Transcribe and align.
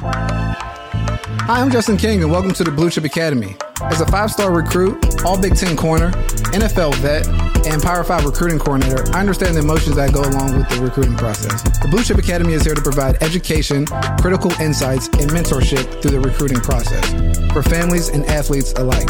Hi, 0.00 1.60
I'm 1.60 1.72
Justin 1.72 1.96
King, 1.96 2.22
and 2.22 2.30
welcome 2.30 2.52
to 2.52 2.62
the 2.62 2.70
Blue 2.70 2.88
Chip 2.88 3.04
Academy. 3.04 3.56
As 3.82 4.00
a 4.00 4.06
five 4.06 4.30
star 4.30 4.52
recruit, 4.52 5.24
all 5.24 5.40
Big 5.40 5.56
Ten 5.56 5.76
corner, 5.76 6.12
NFL 6.52 6.94
vet, 6.96 7.26
and 7.66 7.82
Power 7.82 8.04
5 8.04 8.24
recruiting 8.24 8.60
coordinator, 8.60 9.04
I 9.12 9.20
understand 9.20 9.56
the 9.56 9.60
emotions 9.60 9.96
that 9.96 10.12
go 10.12 10.20
along 10.20 10.56
with 10.56 10.68
the 10.68 10.80
recruiting 10.80 11.16
process. 11.16 11.62
The 11.80 11.88
Blue 11.88 12.04
Chip 12.04 12.18
Academy 12.18 12.52
is 12.52 12.64
here 12.64 12.76
to 12.76 12.80
provide 12.80 13.20
education, 13.22 13.86
critical 14.20 14.52
insights, 14.60 15.08
and 15.08 15.30
mentorship 15.30 16.00
through 16.00 16.12
the 16.12 16.20
recruiting 16.20 16.60
process 16.60 17.04
for 17.52 17.64
families 17.64 18.08
and 18.08 18.24
athletes 18.26 18.72
alike. 18.74 19.08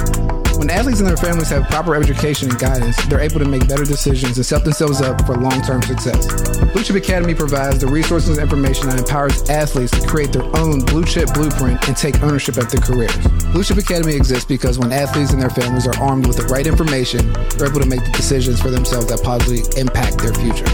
When 0.59 0.71
athletes 0.71 0.99
and 0.99 1.09
their 1.09 1.17
families 1.17 1.51
have 1.51 1.69
proper 1.69 1.95
education 1.95 2.51
and 2.51 2.59
guidance, 2.59 2.97
they're 3.07 3.21
able 3.21 3.39
to 3.39 3.45
make 3.45 3.69
better 3.69 3.85
decisions 3.85 4.39
and 4.39 4.45
set 4.45 4.65
themselves 4.65 5.01
up 5.01 5.25
for 5.25 5.37
long 5.37 5.63
term 5.63 5.81
success. 5.83 6.27
Blue 6.73 6.83
Chip 6.83 6.97
Academy 6.97 7.33
provides 7.33 7.79
the 7.79 7.87
resources 7.87 8.31
and 8.31 8.41
information 8.41 8.89
that 8.89 8.99
empowers 8.99 9.49
athletes 9.49 9.93
to 9.93 10.05
create 10.09 10.33
their 10.33 10.45
own 10.57 10.85
blue 10.85 11.05
chip 11.05 11.33
blueprint 11.33 11.87
and 11.87 11.97
take 11.97 12.21
ownership 12.25 12.57
of 12.57 12.69
their 12.73 12.81
careers. 12.81 13.17
Blue 13.53 13.63
Chip 13.63 13.79
Academy 13.79 14.17
exists 14.17 14.47
because 14.47 14.81
when 14.81 14.91
athletes 14.91 15.33
and 15.33 15.41
their 15.41 15.49
families 15.49 15.87
are 15.87 15.97
armed 16.03 16.27
with 16.27 16.39
the 16.39 16.45
right 16.47 16.67
information, 16.67 17.33
they're 17.57 17.69
able 17.69 17.81
to 17.81 17.87
make 17.87 18.05
the 18.05 18.13
decisions 18.17 18.61
for 18.61 18.71
themselves 18.71 19.07
that 19.07 19.23
positively 19.23 19.63
impact 19.81 20.19
their 20.19 20.35
future. 20.35 20.67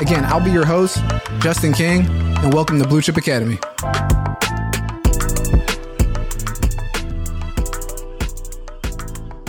Again, 0.00 0.24
I'll 0.24 0.42
be 0.42 0.50
your 0.50 0.64
host, 0.64 1.02
Justin 1.40 1.74
King, 1.74 2.06
and 2.08 2.54
welcome 2.54 2.80
to 2.80 2.88
Blue 2.88 3.02
Chip 3.02 3.18
Academy. 3.18 3.58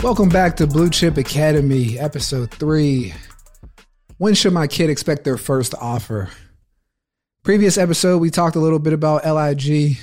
Welcome 0.02 0.30
back 0.30 0.56
to 0.56 0.66
Blue 0.66 0.88
Chip 0.88 1.18
Academy, 1.18 1.98
episode 1.98 2.50
three. 2.50 3.12
When 4.16 4.32
should 4.32 4.54
my 4.54 4.66
kid 4.66 4.88
expect 4.88 5.24
their 5.24 5.36
first 5.36 5.74
offer? 5.74 6.30
Previous 7.42 7.76
episode, 7.76 8.16
we 8.16 8.30
talked 8.30 8.56
a 8.56 8.60
little 8.60 8.78
bit 8.78 8.94
about 8.94 9.26
LIG 9.26 9.98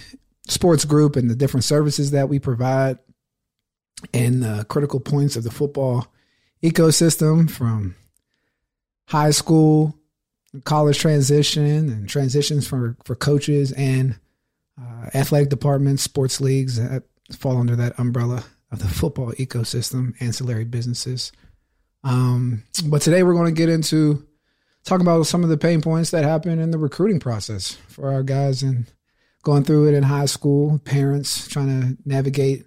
Sports 0.48 0.86
Group 0.86 1.16
and 1.16 1.32
the 1.32 1.36
different 1.36 1.64
services 1.64 2.12
that 2.12 2.30
we 2.30 2.38
provide 2.38 3.00
and 4.14 4.44
the 4.44 4.68
critical 4.70 5.00
points 5.00 5.36
of 5.36 5.44
the 5.44 5.50
football 5.50 6.14
ecosystem 6.62 7.50
from 7.50 7.96
high 9.08 9.32
school, 9.32 9.98
college 10.64 11.00
transition, 11.00 11.90
and 11.90 12.08
transitions 12.08 12.68
for, 12.68 12.96
for 13.04 13.16
coaches 13.16 13.72
and 13.72 14.20
uh, 14.80 15.10
athletic 15.16 15.50
departments, 15.50 16.04
sports 16.04 16.40
leagues 16.40 16.76
that 16.76 17.02
fall 17.36 17.58
under 17.58 17.76
that 17.76 18.00
umbrella 18.00 18.44
of 18.72 18.80
the 18.80 18.88
football 18.88 19.32
ecosystem, 19.34 20.14
ancillary 20.20 20.66
businesses. 20.66 21.32
Um, 22.04 22.64
but 22.86 23.02
today 23.02 23.24
we're 23.24 23.34
going 23.34 23.54
to 23.54 23.60
get 23.60 23.70
into 23.70 24.26
talking 24.84 25.06
about 25.06 25.24
some 25.24 25.44
of 25.44 25.50
the 25.50 25.58
pain 25.58 25.82
points 25.82 26.12
that 26.12 26.24
happen 26.24 26.60
in 26.60 26.72
the 26.72 26.78
recruiting 26.78 27.20
process 27.20 27.74
for 27.88 28.12
our 28.12 28.24
guys 28.24 28.64
and 28.64 28.86
going 29.44 29.64
through 29.64 29.88
it 29.88 29.94
in 29.94 30.04
high 30.04 30.26
school, 30.26 30.80
parents 30.80 31.48
trying 31.48 31.68
to 31.68 31.98
navigate 32.06 32.66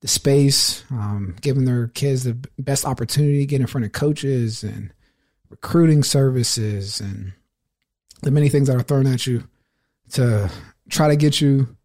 the 0.00 0.08
space, 0.08 0.84
um, 0.90 1.36
giving 1.40 1.64
their 1.64 1.88
kids 1.88 2.24
the 2.24 2.34
best 2.58 2.84
opportunity 2.84 3.40
to 3.40 3.46
get 3.46 3.60
in 3.60 3.66
front 3.66 3.84
of 3.84 3.92
coaches 3.92 4.62
and 4.62 4.92
recruiting 5.50 6.02
services 6.02 7.00
and 7.00 7.32
the 8.22 8.30
many 8.30 8.48
things 8.48 8.68
that 8.68 8.76
are 8.76 8.82
thrown 8.82 9.06
at 9.06 9.26
you 9.26 9.44
to 10.10 10.50
try 10.88 11.08
to 11.08 11.16
get 11.16 11.40
you 11.40 11.76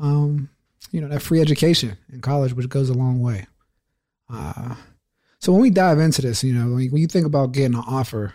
um, 0.00 0.48
you 0.90 1.00
know 1.00 1.08
that 1.08 1.22
free 1.22 1.40
education 1.40 1.96
in 2.12 2.20
college, 2.20 2.52
which 2.54 2.68
goes 2.68 2.88
a 2.90 2.94
long 2.94 3.20
way. 3.20 3.46
Uh, 4.30 4.74
so 5.38 5.52
when 5.52 5.62
we 5.62 5.70
dive 5.70 5.98
into 5.98 6.22
this, 6.22 6.42
you 6.42 6.52
know, 6.52 6.74
when 6.74 6.96
you 6.96 7.06
think 7.06 7.26
about 7.26 7.52
getting 7.52 7.74
an 7.74 7.84
offer, 7.86 8.34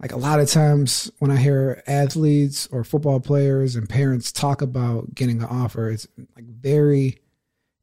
like 0.00 0.12
a 0.12 0.16
lot 0.16 0.40
of 0.40 0.48
times 0.48 1.10
when 1.18 1.30
I 1.30 1.36
hear 1.36 1.82
athletes 1.86 2.68
or 2.70 2.84
football 2.84 3.20
players 3.20 3.76
and 3.76 3.88
parents 3.88 4.32
talk 4.32 4.62
about 4.62 5.14
getting 5.14 5.38
an 5.38 5.48
offer, 5.48 5.90
it's 5.90 6.06
like 6.36 6.44
very 6.44 7.18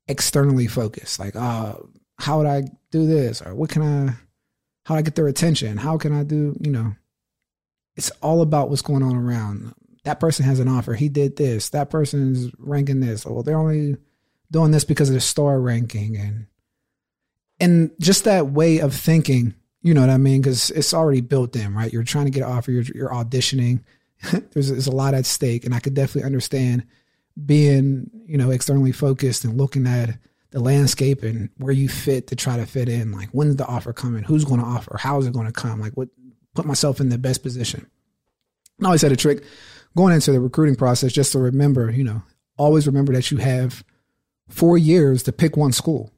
externally 0.07 0.67
focused. 0.67 1.19
Like, 1.19 1.35
oh, 1.35 1.89
how 2.17 2.37
would 2.37 2.47
I 2.47 2.63
do 2.91 3.05
this? 3.05 3.41
Or 3.41 3.55
what 3.55 3.69
can 3.69 3.81
I, 3.81 4.13
how 4.83 4.95
do 4.95 4.99
I 4.99 5.01
get 5.01 5.15
their 5.15 5.27
attention? 5.27 5.77
How 5.77 5.97
can 5.97 6.13
I 6.13 6.23
do, 6.23 6.55
you 6.59 6.71
know, 6.71 6.95
it's 7.95 8.11
all 8.21 8.41
about 8.41 8.69
what's 8.69 8.81
going 8.81 9.03
on 9.03 9.15
around 9.15 9.73
that 10.05 10.19
person 10.19 10.45
has 10.45 10.59
an 10.59 10.67
offer. 10.67 10.93
He 10.93 11.09
did 11.09 11.35
this. 11.35 11.69
That 11.69 11.89
person's 11.89 12.51
ranking 12.59 12.99
this. 12.99 13.25
Well, 13.25 13.41
they're 13.43 13.57
only 13.57 13.97
doing 14.51 14.71
this 14.71 14.85
because 14.85 15.09
of 15.09 15.15
the 15.15 15.21
star 15.21 15.59
ranking 15.59 16.15
and 16.15 16.45
and 17.59 17.91
just 17.99 18.23
that 18.23 18.47
way 18.47 18.79
of 18.79 18.93
thinking. 18.93 19.55
You 19.81 19.93
know 19.93 20.01
what 20.01 20.09
I 20.09 20.17
mean? 20.17 20.41
Because 20.41 20.71
it's 20.71 20.93
already 20.93 21.21
built 21.21 21.55
in, 21.55 21.73
right? 21.73 21.91
You're 21.91 22.03
trying 22.03 22.25
to 22.25 22.31
get 22.31 22.43
an 22.43 22.51
offer. 22.51 22.71
You're, 22.71 22.83
you're 22.83 23.09
auditioning. 23.09 23.83
there's, 24.51 24.69
there's 24.69 24.87
a 24.87 24.95
lot 24.95 25.13
at 25.13 25.25
stake, 25.25 25.65
and 25.65 25.73
I 25.73 25.79
could 25.79 25.93
definitely 25.93 26.25
understand 26.25 26.85
being 27.43 28.09
you 28.27 28.37
know 28.37 28.51
externally 28.51 28.91
focused 28.91 29.43
and 29.43 29.57
looking 29.57 29.87
at 29.87 30.17
the 30.51 30.59
landscape 30.59 31.23
and 31.23 31.49
where 31.57 31.73
you 31.73 31.89
fit 31.89 32.27
to 32.27 32.35
try 32.35 32.57
to 32.57 32.65
fit 32.67 32.89
in. 32.89 33.11
Like 33.11 33.29
when's 33.29 33.55
the 33.55 33.65
offer 33.65 33.91
coming? 33.91 34.23
Who's 34.23 34.45
going 34.45 34.59
to 34.59 34.67
offer? 34.67 34.97
How 34.99 35.17
is 35.19 35.25
it 35.25 35.33
going 35.33 35.47
to 35.47 35.51
come? 35.51 35.81
Like 35.81 35.93
what? 35.93 36.09
Put 36.53 36.65
myself 36.65 37.01
in 37.01 37.09
the 37.09 37.17
best 37.17 37.41
position. 37.41 37.87
I 38.81 38.85
always 38.85 39.01
had 39.01 39.11
a 39.11 39.17
trick 39.17 39.43
going 39.95 40.13
into 40.13 40.31
the 40.31 40.39
recruiting 40.39 40.75
process, 40.75 41.13
just 41.13 41.31
to 41.31 41.39
remember, 41.39 41.91
you 41.91 42.03
know, 42.03 42.21
always 42.57 42.87
remember 42.87 43.13
that 43.13 43.31
you 43.31 43.37
have 43.37 43.83
four 44.49 44.77
years 44.77 45.23
to 45.23 45.31
pick 45.31 45.57
one 45.57 45.71
school. 45.71 46.11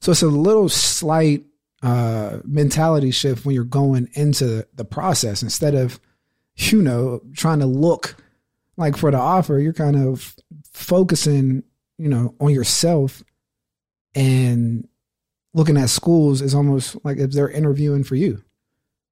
So 0.00 0.12
it's 0.12 0.22
a 0.22 0.28
little 0.28 0.68
slight 0.68 1.44
uh, 1.82 2.38
mentality 2.44 3.10
shift 3.10 3.44
when 3.44 3.54
you're 3.54 3.64
going 3.64 4.08
into 4.14 4.66
the 4.74 4.84
process. 4.84 5.42
Instead 5.42 5.74
of, 5.74 6.00
you 6.56 6.82
know, 6.82 7.20
trying 7.34 7.60
to 7.60 7.66
look 7.66 8.16
like 8.76 8.96
for 8.96 9.10
the 9.10 9.18
offer, 9.18 9.58
you're 9.58 9.72
kind 9.72 9.96
of 9.96 10.34
focusing, 10.72 11.62
you 11.98 12.08
know, 12.08 12.34
on 12.40 12.52
yourself 12.52 13.22
and 14.14 14.88
looking 15.54 15.76
at 15.76 15.90
schools 15.90 16.40
is 16.40 16.54
almost 16.54 16.96
like 17.04 17.18
if 17.18 17.32
they're 17.32 17.50
interviewing 17.50 18.04
for 18.04 18.14
you. 18.14 18.42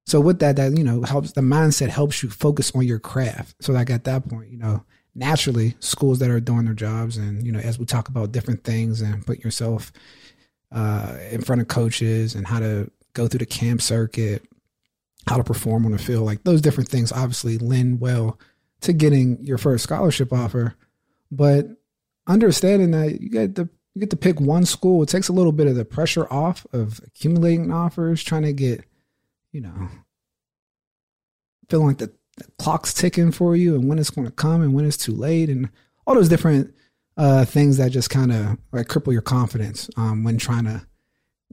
So 0.07 0.21
with 0.21 0.39
that, 0.39 0.55
that 0.55 0.77
you 0.77 0.85
know 0.85 1.01
helps 1.01 1.33
the 1.33 1.41
mindset 1.41 1.89
helps 1.89 2.23
you 2.23 2.29
focus 2.29 2.71
on 2.73 2.83
your 2.83 2.97
craft. 2.97 3.55
So 3.59 3.73
like 3.73 3.89
at 3.89 4.05
that 4.05 4.27
point, 4.27 4.49
you 4.49 4.57
know, 4.57 4.85
naturally 5.13 5.75
schools 5.81 6.19
that 6.19 6.29
are 6.29 6.39
doing 6.39 6.63
their 6.63 6.73
jobs, 6.73 7.17
and 7.17 7.45
you 7.45 7.51
know, 7.51 7.59
as 7.59 7.77
we 7.77 7.85
talk 7.85 8.07
about 8.07 8.31
different 8.31 8.63
things 8.63 9.01
and 9.01 9.25
put 9.27 9.43
yourself 9.43 9.91
uh, 10.71 11.17
in 11.29 11.41
front 11.41 11.61
of 11.61 11.67
coaches 11.67 12.35
and 12.35 12.47
how 12.47 12.59
to 12.59 12.89
go 13.13 13.27
through 13.27 13.39
the 13.39 13.45
camp 13.45 13.81
circuit, 13.81 14.47
how 15.27 15.35
to 15.35 15.43
perform 15.43 15.85
on 15.85 15.91
the 15.91 15.97
field, 15.97 16.25
like 16.25 16.41
those 16.45 16.61
different 16.61 16.89
things, 16.89 17.11
obviously 17.11 17.57
lend 17.57 17.99
well 17.99 18.39
to 18.79 18.93
getting 18.93 19.43
your 19.43 19.57
first 19.57 19.83
scholarship 19.83 20.31
offer. 20.31 20.75
But 21.29 21.67
understanding 22.27 22.91
that 22.91 23.19
you 23.19 23.29
get 23.29 23.55
the 23.55 23.67
you 23.93 23.99
get 23.99 24.11
to 24.11 24.15
pick 24.15 24.39
one 24.39 24.63
school, 24.63 25.03
it 25.03 25.09
takes 25.09 25.27
a 25.27 25.33
little 25.33 25.51
bit 25.51 25.67
of 25.67 25.75
the 25.75 25.83
pressure 25.83 26.31
off 26.31 26.65
of 26.71 27.01
accumulating 27.05 27.73
offers, 27.73 28.23
trying 28.23 28.43
to 28.43 28.53
get 28.53 28.85
you 29.57 29.63
know, 29.63 29.89
feeling 31.67 31.87
like 31.87 31.97
the, 31.97 32.13
the 32.37 32.45
clock's 32.59 32.93
ticking 32.93 33.31
for 33.31 33.55
you 33.55 33.73
and 33.73 33.89
when 33.89 33.97
it's 33.97 34.11
going 34.11 34.27
to 34.27 34.31
come 34.31 34.61
and 34.61 34.75
when 34.75 34.85
it's 34.85 34.97
too 34.97 35.13
late 35.13 35.49
and 35.49 35.67
all 36.05 36.13
those 36.13 36.29
different 36.29 36.75
uh, 37.17 37.43
things 37.43 37.77
that 37.77 37.91
just 37.91 38.11
kind 38.11 38.31
of 38.31 38.59
like 38.71 38.87
cripple 38.87 39.11
your 39.11 39.23
confidence 39.23 39.89
um, 39.97 40.23
when 40.23 40.37
trying 40.37 40.65
to 40.65 40.85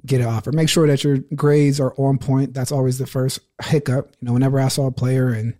get 0.05 0.21
it 0.21 0.27
offer. 0.27 0.53
Make 0.53 0.69
sure 0.69 0.87
that 0.87 1.03
your 1.03 1.17
grades 1.35 1.81
are 1.81 1.95
on 1.97 2.19
point. 2.19 2.53
That's 2.53 2.71
always 2.71 2.99
the 2.99 3.07
first 3.07 3.41
hiccup. 3.63 4.15
You 4.21 4.27
know, 4.27 4.35
whenever 4.35 4.61
I 4.61 4.69
saw 4.69 4.89
a 4.89 4.93
player 4.93 5.31
and 5.31 5.57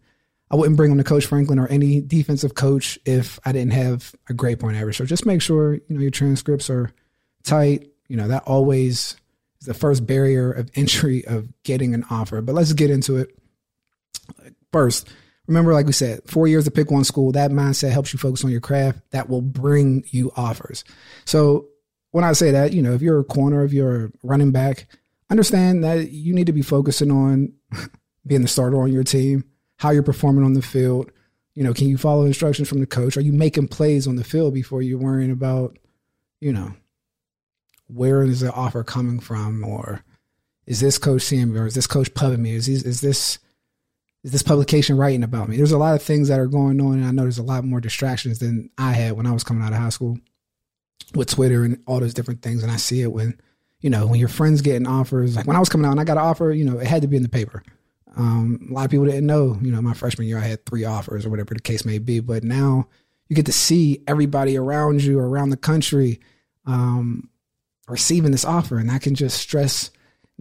I 0.51 0.57
wouldn't 0.57 0.77
bring 0.77 0.93
him 0.93 0.99
to 0.99 1.05
Coach 1.05 1.25
Franklin 1.25 1.59
or 1.59 1.67
any 1.69 2.03
defensive 2.03 2.55
coach 2.55 2.99
if 3.07 3.41
I 3.47 3.53
didn't 3.53 3.73
have 3.73 4.15
a 4.29 4.35
grade 4.35 4.61
point 4.61 4.77
average. 4.77 4.99
So 4.99 5.07
just 5.07 5.25
make 5.25 5.41
sure, 5.41 5.77
you 5.77 5.83
know, 5.89 6.01
your 6.03 6.11
transcripts 6.11 6.69
are 6.69 6.93
tight. 7.43 7.89
You 8.09 8.19
know, 8.19 8.29
that 8.29 8.43
always 8.43 9.17
the 9.65 9.75
first 9.75 10.07
barrier 10.07 10.53
of 10.53 10.71
entry 10.75 11.25
of 11.27 11.49
getting 11.63 11.95
an 11.95 12.05
offer. 12.11 12.41
But 12.41 12.55
let's 12.55 12.73
get 12.73 12.91
into 12.91 13.17
it. 13.17 13.37
First, 14.73 15.09
remember, 15.47 15.73
like 15.73 15.87
we 15.87 15.93
said, 15.93 16.21
four 16.27 16.47
years 16.47 16.65
to 16.65 16.71
pick 16.71 16.91
one 16.91 17.05
school. 17.05 17.33
That 17.33 17.51
mindset 17.51 17.91
helps 17.91 18.13
you 18.13 18.19
focus 18.19 18.45
on 18.45 18.51
your 18.51 18.61
craft. 18.61 18.99
That 19.11 19.29
will 19.29 19.43
bring 19.43 20.05
you 20.11 20.33
offers. 20.37 20.85
So 21.25 21.69
when 22.11 22.25
I 22.25 22.33
say 22.33 22.53
that, 22.53 22.73
you 22.73 22.83
know, 22.83 22.93
if 22.93 23.03
you're 23.03 23.21
a 23.21 23.25
corner, 23.25 23.65
if 23.65 23.73
you're 23.73 24.07
a 24.07 24.13
running 24.23 24.53
back, 24.53 24.87
understand 25.31 25.85
that 25.85 26.13
you 26.13 26.35
need 26.35 26.47
to 26.47 26.53
be 26.53 26.63
focusing 26.63 27.11
on 27.11 27.53
being 28.27 28.43
the 28.43 28.49
starter 28.49 28.81
on 28.81 28.93
your 28.93 29.05
team, 29.05 29.45
how 29.79 29.91
you're 29.91 30.03
performing 30.03 30.45
on 30.45 30.55
the 30.55 30.63
field. 30.63 31.11
You 31.55 31.65
know, 31.65 31.75
can 31.75 31.89
you 31.89 31.99
follow 31.99 32.25
instructions 32.25 32.69
from 32.69 32.81
the 32.81 32.87
coach? 32.87 33.17
Are 33.17 33.21
you 33.21 33.33
making 33.33 33.69
plays 33.69 34.07
on 34.07 34.17
the 34.17 34.25
field 34.25 34.55
before 34.55 34.83
you're 34.83 34.99
worrying 34.99 35.31
about, 35.31 35.79
you 36.41 36.53
know, 36.53 36.75
where 37.87 38.23
is 38.23 38.41
the 38.41 38.53
offer 38.53 38.83
coming 38.85 39.21
from, 39.21 39.65
or 39.65 40.05
is 40.67 40.81
this 40.81 40.99
coach 40.99 41.23
seeing 41.23 41.53
me, 41.53 41.59
or 41.59 41.67
is 41.67 41.75
this 41.75 41.87
coach 41.87 42.13
pubbing 42.15 42.43
me? 42.43 42.55
Is, 42.55 42.69
is 42.69 43.01
this 43.01 43.39
is 44.23 44.33
this 44.33 44.43
publication 44.43 44.97
writing 44.97 45.23
about 45.23 45.49
me? 45.49 45.57
There's 45.57 45.73
a 45.73 45.79
lot 45.79 45.95
of 45.95 46.03
things 46.03 46.29
that 46.29 46.41
are 46.41 46.47
going 46.47 46.81
on, 46.81 46.95
and 46.95 47.05
I 47.05 47.11
know 47.11 47.23
there's 47.23 47.39
a 47.39 47.43
lot 47.43 47.65
more 47.65 47.81
distractions 47.81 48.39
than 48.39 48.71
I 48.79 48.93
had 48.93 49.13
when 49.13 49.27
I 49.27 49.33
was 49.33 49.45
coming 49.45 49.63
out 49.63 49.73
of 49.73 49.79
high 49.79 49.91
school 49.91 50.19
with 51.15 51.29
Twitter 51.29 51.65
and 51.65 51.83
all 51.87 52.01
those 52.01 52.15
different 52.15 52.41
things. 52.41 52.63
And 52.63 52.73
I 52.73 52.77
see 52.77 53.03
it 53.03 53.13
when 53.13 53.39
you 53.81 53.91
know 53.91 54.07
when 54.07 54.19
your 54.19 54.29
friends 54.29 54.63
getting 54.63 54.87
offers. 54.87 55.37
Like 55.37 55.47
when 55.47 55.57
I 55.57 55.61
was 55.61 55.69
coming 55.69 55.87
out 55.87 55.93
and 55.93 56.01
I 56.01 56.05
got 56.05 56.17
an 56.17 56.25
offer, 56.25 56.51
you 56.53 56.65
know, 56.65 56.79
it 56.79 56.87
had 56.87 57.03
to 57.03 57.09
be 57.09 57.17
in 57.17 57.23
the 57.23 57.29
paper. 57.29 57.63
Um, 58.17 58.69
a 58.71 58.73
lot 58.73 58.85
of 58.85 58.91
people 58.91 59.07
didn't 59.07 59.27
know, 59.27 59.59
you 59.61 59.73
know, 59.73 59.83
my 59.83 59.93
freshman 59.93 60.29
year 60.29 60.39
I 60.39 60.43
had 60.43 60.65
three 60.65 60.85
offers 60.85 61.27
or 61.27 61.31
whatever 61.31 61.53
the 61.53 61.61
case 61.61 61.85
may 61.85 61.99
be, 61.99 62.21
but 62.21 62.45
now 62.45 62.87
you 63.29 63.37
get 63.37 63.47
to 63.47 63.53
see 63.53 64.03
everybody 64.07 64.57
around 64.57 65.03
you 65.03 65.19
around 65.19 65.51
the 65.51 65.57
country 65.57 66.21
um, 66.67 67.29
receiving 67.89 68.33
this 68.33 68.45
offer, 68.45 68.79
and 68.79 68.89
that 68.91 69.03
can 69.03 69.15
just 69.15 69.39
stress 69.39 69.91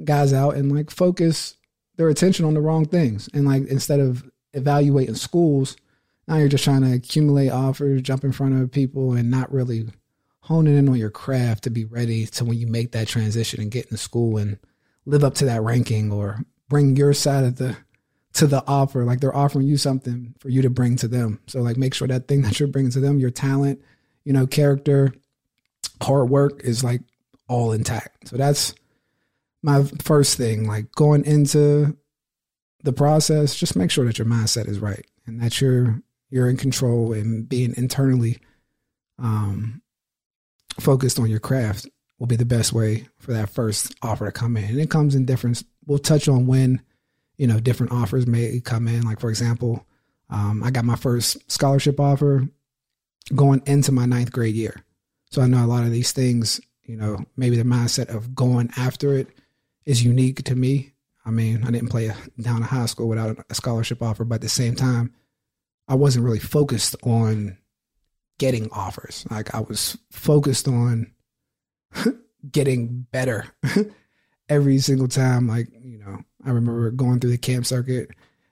guys 0.03 0.33
out 0.33 0.55
and 0.55 0.71
like 0.71 0.89
focus 0.89 1.55
their 1.97 2.09
attention 2.09 2.45
on 2.45 2.53
the 2.53 2.61
wrong 2.61 2.85
things. 2.85 3.29
And 3.33 3.45
like 3.45 3.67
instead 3.67 3.99
of 3.99 4.23
evaluating 4.53 5.15
schools, 5.15 5.77
now 6.27 6.37
you're 6.37 6.47
just 6.47 6.63
trying 6.63 6.81
to 6.81 6.93
accumulate 6.93 7.49
offers, 7.49 8.01
jump 8.01 8.23
in 8.23 8.31
front 8.31 8.61
of 8.61 8.71
people, 8.71 9.13
and 9.13 9.29
not 9.29 9.51
really 9.51 9.87
honing 10.41 10.77
in 10.77 10.89
on 10.89 10.95
your 10.95 11.09
craft 11.09 11.63
to 11.63 11.69
be 11.69 11.85
ready 11.85 12.25
to 12.25 12.43
when 12.43 12.57
you 12.57 12.67
make 12.67 12.91
that 12.91 13.07
transition 13.07 13.61
and 13.61 13.71
get 13.71 13.85
into 13.85 13.97
school 13.97 14.37
and 14.37 14.57
live 15.05 15.23
up 15.23 15.35
to 15.35 15.45
that 15.45 15.61
ranking 15.61 16.11
or 16.11 16.43
bring 16.69 16.95
your 16.95 17.13
side 17.13 17.43
of 17.43 17.57
the 17.57 17.77
to 18.33 18.47
the 18.47 18.63
offer. 18.67 19.03
Like 19.03 19.19
they're 19.19 19.35
offering 19.35 19.67
you 19.67 19.77
something 19.77 20.33
for 20.39 20.49
you 20.49 20.61
to 20.63 20.69
bring 20.69 20.95
to 20.97 21.07
them. 21.07 21.39
So 21.47 21.61
like 21.61 21.77
make 21.77 21.93
sure 21.93 22.07
that 22.07 22.27
thing 22.27 22.41
that 22.41 22.59
you're 22.59 22.67
bringing 22.67 22.91
to 22.91 22.99
them, 22.99 23.19
your 23.19 23.29
talent, 23.29 23.81
you 24.23 24.33
know, 24.33 24.47
character, 24.47 25.13
hard 26.01 26.29
work 26.29 26.61
is 26.63 26.83
like 26.83 27.01
all 27.47 27.71
intact. 27.71 28.29
So 28.29 28.37
that's 28.37 28.73
my 29.61 29.83
first 30.01 30.37
thing. 30.37 30.67
Like 30.67 30.91
going 30.93 31.25
into 31.25 31.97
the 32.83 32.93
process, 32.93 33.55
just 33.55 33.75
make 33.75 33.91
sure 33.91 34.05
that 34.05 34.17
your 34.17 34.27
mindset 34.27 34.67
is 34.67 34.79
right 34.79 35.05
and 35.25 35.41
that 35.41 35.61
you're 35.61 36.01
you're 36.29 36.49
in 36.49 36.57
control 36.57 37.13
and 37.13 37.47
being 37.47 37.73
internally 37.77 38.39
um 39.19 39.81
focused 40.79 41.19
on 41.19 41.29
your 41.29 41.39
craft 41.39 41.87
will 42.17 42.25
be 42.25 42.35
the 42.35 42.45
best 42.45 42.73
way 42.73 43.07
for 43.19 43.31
that 43.33 43.49
first 43.49 43.93
offer 44.01 44.25
to 44.25 44.31
come 44.31 44.57
in. 44.57 44.63
And 44.63 44.79
it 44.79 44.89
comes 44.89 45.15
in 45.15 45.25
different 45.25 45.63
we'll 45.85 45.99
touch 45.99 46.27
on 46.27 46.47
when 46.47 46.81
you 47.37 47.47
know, 47.47 47.59
different 47.59 47.91
offers 47.91 48.27
may 48.27 48.59
come 48.59 48.87
in. 48.87 49.03
Like, 49.03 49.19
for 49.19 49.29
example, 49.29 49.85
um, 50.29 50.63
I 50.63 50.71
got 50.71 50.85
my 50.85 50.95
first 50.95 51.51
scholarship 51.51 51.99
offer 51.99 52.47
going 53.33 53.61
into 53.65 53.91
my 53.91 54.05
ninth 54.05 54.31
grade 54.31 54.55
year. 54.55 54.83
So 55.31 55.41
I 55.41 55.47
know 55.47 55.65
a 55.65 55.67
lot 55.67 55.83
of 55.83 55.91
these 55.91 56.11
things, 56.11 56.61
you 56.85 56.97
know, 56.97 57.25
maybe 57.37 57.55
the 57.55 57.63
mindset 57.63 58.13
of 58.13 58.35
going 58.35 58.69
after 58.77 59.15
it 59.15 59.27
is 59.85 60.03
unique 60.03 60.43
to 60.43 60.55
me. 60.55 60.93
I 61.25 61.31
mean, 61.31 61.63
I 61.63 61.71
didn't 61.71 61.89
play 61.89 62.07
a, 62.07 62.15
down 62.41 62.57
in 62.57 62.63
high 62.63 62.85
school 62.85 63.07
without 63.07 63.45
a 63.49 63.55
scholarship 63.55 64.01
offer, 64.01 64.25
but 64.25 64.35
at 64.35 64.41
the 64.41 64.49
same 64.49 64.75
time, 64.75 65.13
I 65.87 65.95
wasn't 65.95 66.25
really 66.25 66.39
focused 66.39 66.95
on 67.03 67.57
getting 68.39 68.69
offers. 68.71 69.25
Like 69.29 69.53
I 69.55 69.61
was 69.61 69.97
focused 70.11 70.67
on 70.67 71.11
getting 72.51 73.07
better 73.11 73.45
every 74.49 74.79
single 74.79 75.07
time. 75.07 75.47
Like, 75.47 75.67
you 75.81 75.99
know, 75.99 76.19
I 76.45 76.49
remember 76.49 76.91
going 76.91 77.19
through 77.19 77.31
the 77.31 77.37
camp 77.37 77.65
circuit 77.65 78.09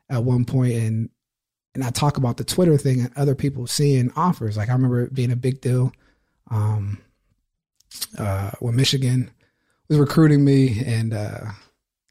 at 0.10 0.24
one 0.24 0.45
point 0.45 0.74
and 0.74 1.10
and 1.74 1.86
I 1.86 1.89
talk 1.89 2.18
about 2.18 2.36
the 2.36 2.44
Twitter 2.44 2.78
thing 2.78 3.00
and 3.00 3.12
other 3.16 3.33
people 3.33 3.66
seeing 3.66 4.12
offers. 4.18 4.57
Like 4.57 4.68
I 4.68 4.74
remember 4.74 5.04
it 5.04 5.13
being 5.13 5.31
a 5.31 5.38
big 5.38 5.62
deal. 5.62 5.94
Um 6.50 7.00
uh 8.18 8.52
when 8.60 8.76
Michigan 8.76 9.32
was 9.90 9.98
recruiting 9.98 10.44
me 10.44 10.84
and 10.86 11.14
uh 11.14 11.52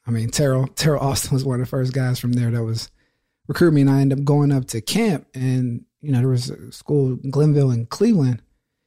I 0.06 0.10
mean 0.10 0.30
Terrell 0.30 0.66
Terrell 0.68 1.02
Austin 1.02 1.34
was 1.34 1.44
one 1.44 1.60
of 1.60 1.66
the 1.66 1.70
first 1.70 1.92
guys 1.92 2.18
from 2.18 2.32
there 2.32 2.50
that 2.50 2.64
was 2.64 2.90
recruiting 3.48 3.76
me 3.76 3.80
and 3.82 3.90
I 3.90 4.00
ended 4.00 4.18
up 4.18 4.24
going 4.24 4.52
up 4.52 4.66
to 4.66 4.80
camp 4.80 5.26
and 5.34 5.84
you 6.00 6.12
know 6.12 6.18
there 6.18 6.28
was 6.28 6.50
a 6.50 6.72
school 6.72 7.16
Glenville 7.30 7.70
and 7.70 7.88
Cleveland 7.88 8.42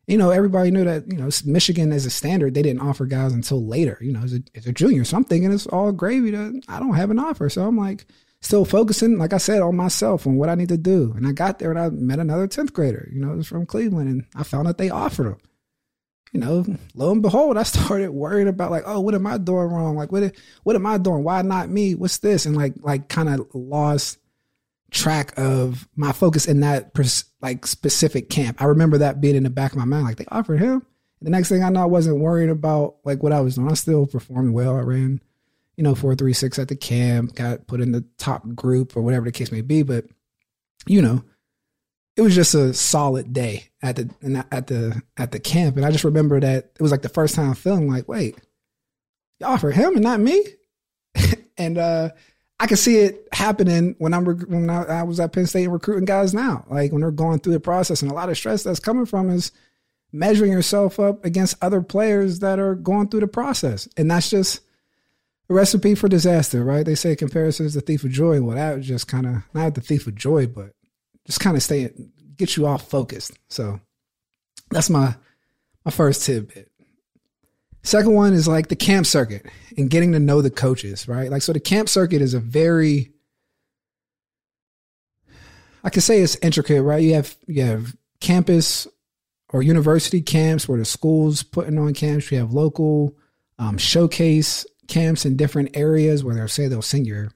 you 0.08 0.18
know, 0.18 0.32
everybody 0.32 0.70
knew 0.70 0.84
that, 0.84 1.08
you 1.08 1.18
know, 1.18 1.30
Michigan 1.46 1.94
as 1.94 2.06
a 2.06 2.10
standard, 2.10 2.54
they 2.54 2.62
didn't 2.62 2.82
offer 2.82 3.06
guys 3.06 3.32
until 3.32 3.66
later, 3.66 3.98
you 4.02 4.12
know, 4.12 4.22
as 4.22 4.34
a, 4.34 4.44
as 4.56 4.68
a 4.68 4.74
junior. 4.74 5.06
So 5.06 5.16
I'm 5.16 5.24
thinking 5.24 5.52
it's 5.52 5.68
all 5.68 5.92
gravy 5.94 6.32
that 6.32 6.62
I 6.68 6.80
don't 6.80 6.96
have 6.96 7.10
an 7.10 7.20
offer. 7.20 7.50
So 7.50 7.66
I'm 7.66 7.78
like 7.78 8.06
still 8.42 8.66
focusing, 8.66 9.18
like 9.18 9.32
I 9.32 9.38
said, 9.38 9.62
on 9.62 9.78
myself 9.78 10.26
and 10.26 10.38
what 10.38 10.50
I 10.50 10.56
need 10.56 10.70
to 10.70 10.78
do. 10.78 11.14
And 11.16 11.26
I 11.26 11.32
got 11.32 11.60
there 11.60 11.72
and 11.72 11.80
I 11.80 11.90
met 11.90 12.20
another 12.20 12.48
10th 12.48 12.74
grader, 12.74 13.10
you 13.14 13.22
know, 13.22 13.32
it 13.32 13.38
was 13.38 13.48
from 13.48 13.66
Cleveland 13.66 14.10
and 14.10 14.26
I 14.36 14.44
found 14.44 14.68
out 14.68 14.78
they 14.78 14.90
offered 14.90 15.28
him. 15.28 15.38
You 16.34 16.40
know, 16.40 16.66
lo 16.96 17.12
and 17.12 17.22
behold, 17.22 17.58
I 17.58 17.64
started 17.64 18.10
worrying 18.10 18.48
about 18.48 18.72
like, 18.72 18.84
oh, 18.86 19.00
what 19.00 19.16
am 19.16 19.28
I 19.28 19.38
doing 19.38 19.68
wrong? 19.68 19.96
Like, 19.96 20.12
what, 20.12 20.36
what 20.64 20.76
am 20.76 20.86
I 20.86 20.98
doing? 20.98 21.24
Why 21.24 21.42
not 21.44 21.70
me? 21.70 21.96
What's 21.96 22.18
this? 22.18 22.46
And 22.46 22.56
like, 22.56 22.74
like 22.82 23.08
kind 23.08 23.30
of 23.30 23.48
lost 23.54 24.18
track 24.94 25.34
of 25.38 25.88
my 25.96 26.12
focus 26.12 26.48
in 26.48 26.62
that 26.62 26.94
pers- 26.94 27.26
like 27.42 27.66
specific 27.66 28.30
camp. 28.30 28.62
I 28.62 28.66
remember 28.66 29.00
that 29.00 29.22
being 29.22 29.36
in 29.36 29.44
the 29.44 29.50
back 29.50 29.72
of 29.72 29.78
my 29.78 29.86
mind, 29.86 30.06
like 30.06 30.18
they 30.18 30.26
offered 30.30 30.60
him. 30.60 30.86
The 31.22 31.30
next 31.30 31.50
thing 31.50 31.64
I 31.64 31.70
know, 31.70 31.82
I 31.82 31.86
wasn't 31.86 32.20
worrying 32.20 32.50
about 32.50 32.98
like 33.04 33.24
what 33.24 33.32
I 33.32 33.42
was 33.42 33.56
doing. 33.56 33.70
I 33.70 33.76
still 33.76 34.06
performed 34.06 34.54
well. 34.54 34.76
I 34.76 34.82
ran, 34.82 35.22
you 35.78 35.84
know, 35.84 35.96
four 35.96 36.16
three 36.16 36.34
six 36.34 36.60
at 36.60 36.68
the 36.68 36.76
camp, 36.76 37.36
got 37.36 37.68
put 37.68 37.82
in 37.82 37.92
the 37.92 38.06
top 38.18 38.44
group 38.56 38.96
or 38.96 39.02
whatever 39.02 39.26
the 39.26 39.32
case 39.32 39.52
may 39.52 39.62
be. 39.62 39.84
But 39.84 40.06
you 40.86 41.02
know, 41.02 41.24
it 42.16 42.22
was 42.22 42.36
just 42.36 42.54
a 42.54 42.74
solid 42.74 43.34
day 43.34 43.70
at 43.82 43.96
the 43.96 44.46
at 44.52 44.68
the 44.68 45.02
at 45.18 45.32
the 45.32 45.40
camp, 45.40 45.78
and 45.78 45.86
I 45.86 45.92
just 45.92 46.04
remember 46.04 46.40
that 46.40 46.72
it 46.76 46.82
was 46.82 46.92
like 46.92 47.02
the 47.02 47.10
first 47.10 47.36
time 47.36 47.54
feeling 47.56 47.90
like, 47.90 48.08
wait, 48.08 48.38
you 49.40 49.48
offered 49.48 49.76
him 49.76 49.94
and 49.94 50.04
not 50.04 50.20
me, 50.20 50.44
and 51.58 51.78
uh 51.78 52.10
I 52.60 52.68
can 52.68 52.78
see 52.78 53.00
it 53.00 53.28
happening 53.34 53.96
when 53.98 54.14
I'm 54.14 54.26
when 54.26 54.70
I, 54.70 54.84
I, 54.84 55.04
was 55.04 55.20
at 55.20 55.34
Penn 55.34 55.48
State 55.48 55.68
recruiting 55.68 56.06
guys 56.06 56.34
now. 56.34 56.66
Like 56.70 56.92
when 56.92 57.02
they're 57.02 57.12
going 57.12 57.40
through 57.40 57.54
the 57.54 57.60
process, 57.60 58.02
and 58.02 58.10
a 58.10 58.14
lot 58.14 58.30
of 58.30 58.38
stress 58.38 58.64
that's 58.64 58.80
coming 58.80 59.06
from 59.06 59.30
is 59.30 59.52
measuring 60.14 60.52
yourself 60.52 61.00
up 61.00 61.26
against 61.26 61.62
other 61.62 61.82
players 61.82 62.40
that 62.40 62.60
are 62.60 62.76
going 62.76 63.10
through 63.10 63.22
the 63.22 63.28
process, 63.28 63.90
and 63.98 64.10
that's 64.10 64.30
just 64.30 64.62
a 65.50 65.54
recipe 65.54 65.94
for 65.96 66.08
disaster, 66.08 66.64
right? 66.64 66.86
They 66.86 66.96
say 66.96 67.16
comparison 67.16 67.66
is 67.66 67.74
the 67.74 67.82
thief 67.82 68.04
of 68.04 68.12
joy. 68.12 68.42
Well, 68.42 68.56
that 68.56 68.78
was 68.78 68.88
just 68.88 69.08
kind 69.08 69.26
of 69.26 69.44
not 69.54 69.76
the 69.76 69.82
thief 69.82 70.08
of 70.08 70.16
joy, 70.16 70.48
but 70.48 70.74
just 71.26 71.40
kind 71.40 71.56
of 71.56 71.64
stay 71.64 71.92
get 72.38 72.58
you 72.58 72.66
off 72.68 72.90
focused. 72.90 73.32
So 73.50 73.80
that's 74.70 74.90
my 74.90 75.16
my 75.86 75.92
first 75.92 76.26
tidbit. 76.26 76.72
Second 77.84 78.14
one 78.14 78.34
is 78.34 78.48
like 78.48 78.70
the 78.70 78.78
camp 78.78 79.06
circuit 79.06 79.46
and 79.78 79.90
getting 79.90 80.14
to 80.14 80.20
know 80.20 80.42
the 80.42 80.50
coaches, 80.50 81.08
right? 81.08 81.30
Like, 81.30 81.42
so 81.42 81.52
the 81.52 81.60
camp 81.60 81.90
circuit 81.90 82.22
is 82.22 82.34
a 82.34 82.40
very, 82.40 83.12
I 85.84 85.90
could 85.90 86.04
say 86.04 86.22
it's 86.22 86.38
intricate, 86.38 86.82
right? 86.82 87.04
You 87.04 87.16
have, 87.16 87.36
you 87.46 87.62
have 87.64 87.94
campus 88.22 88.88
or 89.50 89.62
university 89.62 90.22
camps 90.22 90.68
where 90.68 90.80
the 90.80 90.86
school's 90.86 91.44
putting 91.44 91.78
on 91.78 91.94
camps. 91.94 92.32
You 92.32 92.38
have 92.38 92.54
local 92.54 93.18
um, 93.60 93.78
showcase 93.78 94.66
camps 94.88 95.26
in 95.26 95.36
different 95.36 95.76
areas 95.76 96.24
where 96.24 96.36
they'll 96.36 96.48
say 96.48 96.70
they'll 96.70 96.82
send 96.82 97.06
your 97.06 97.32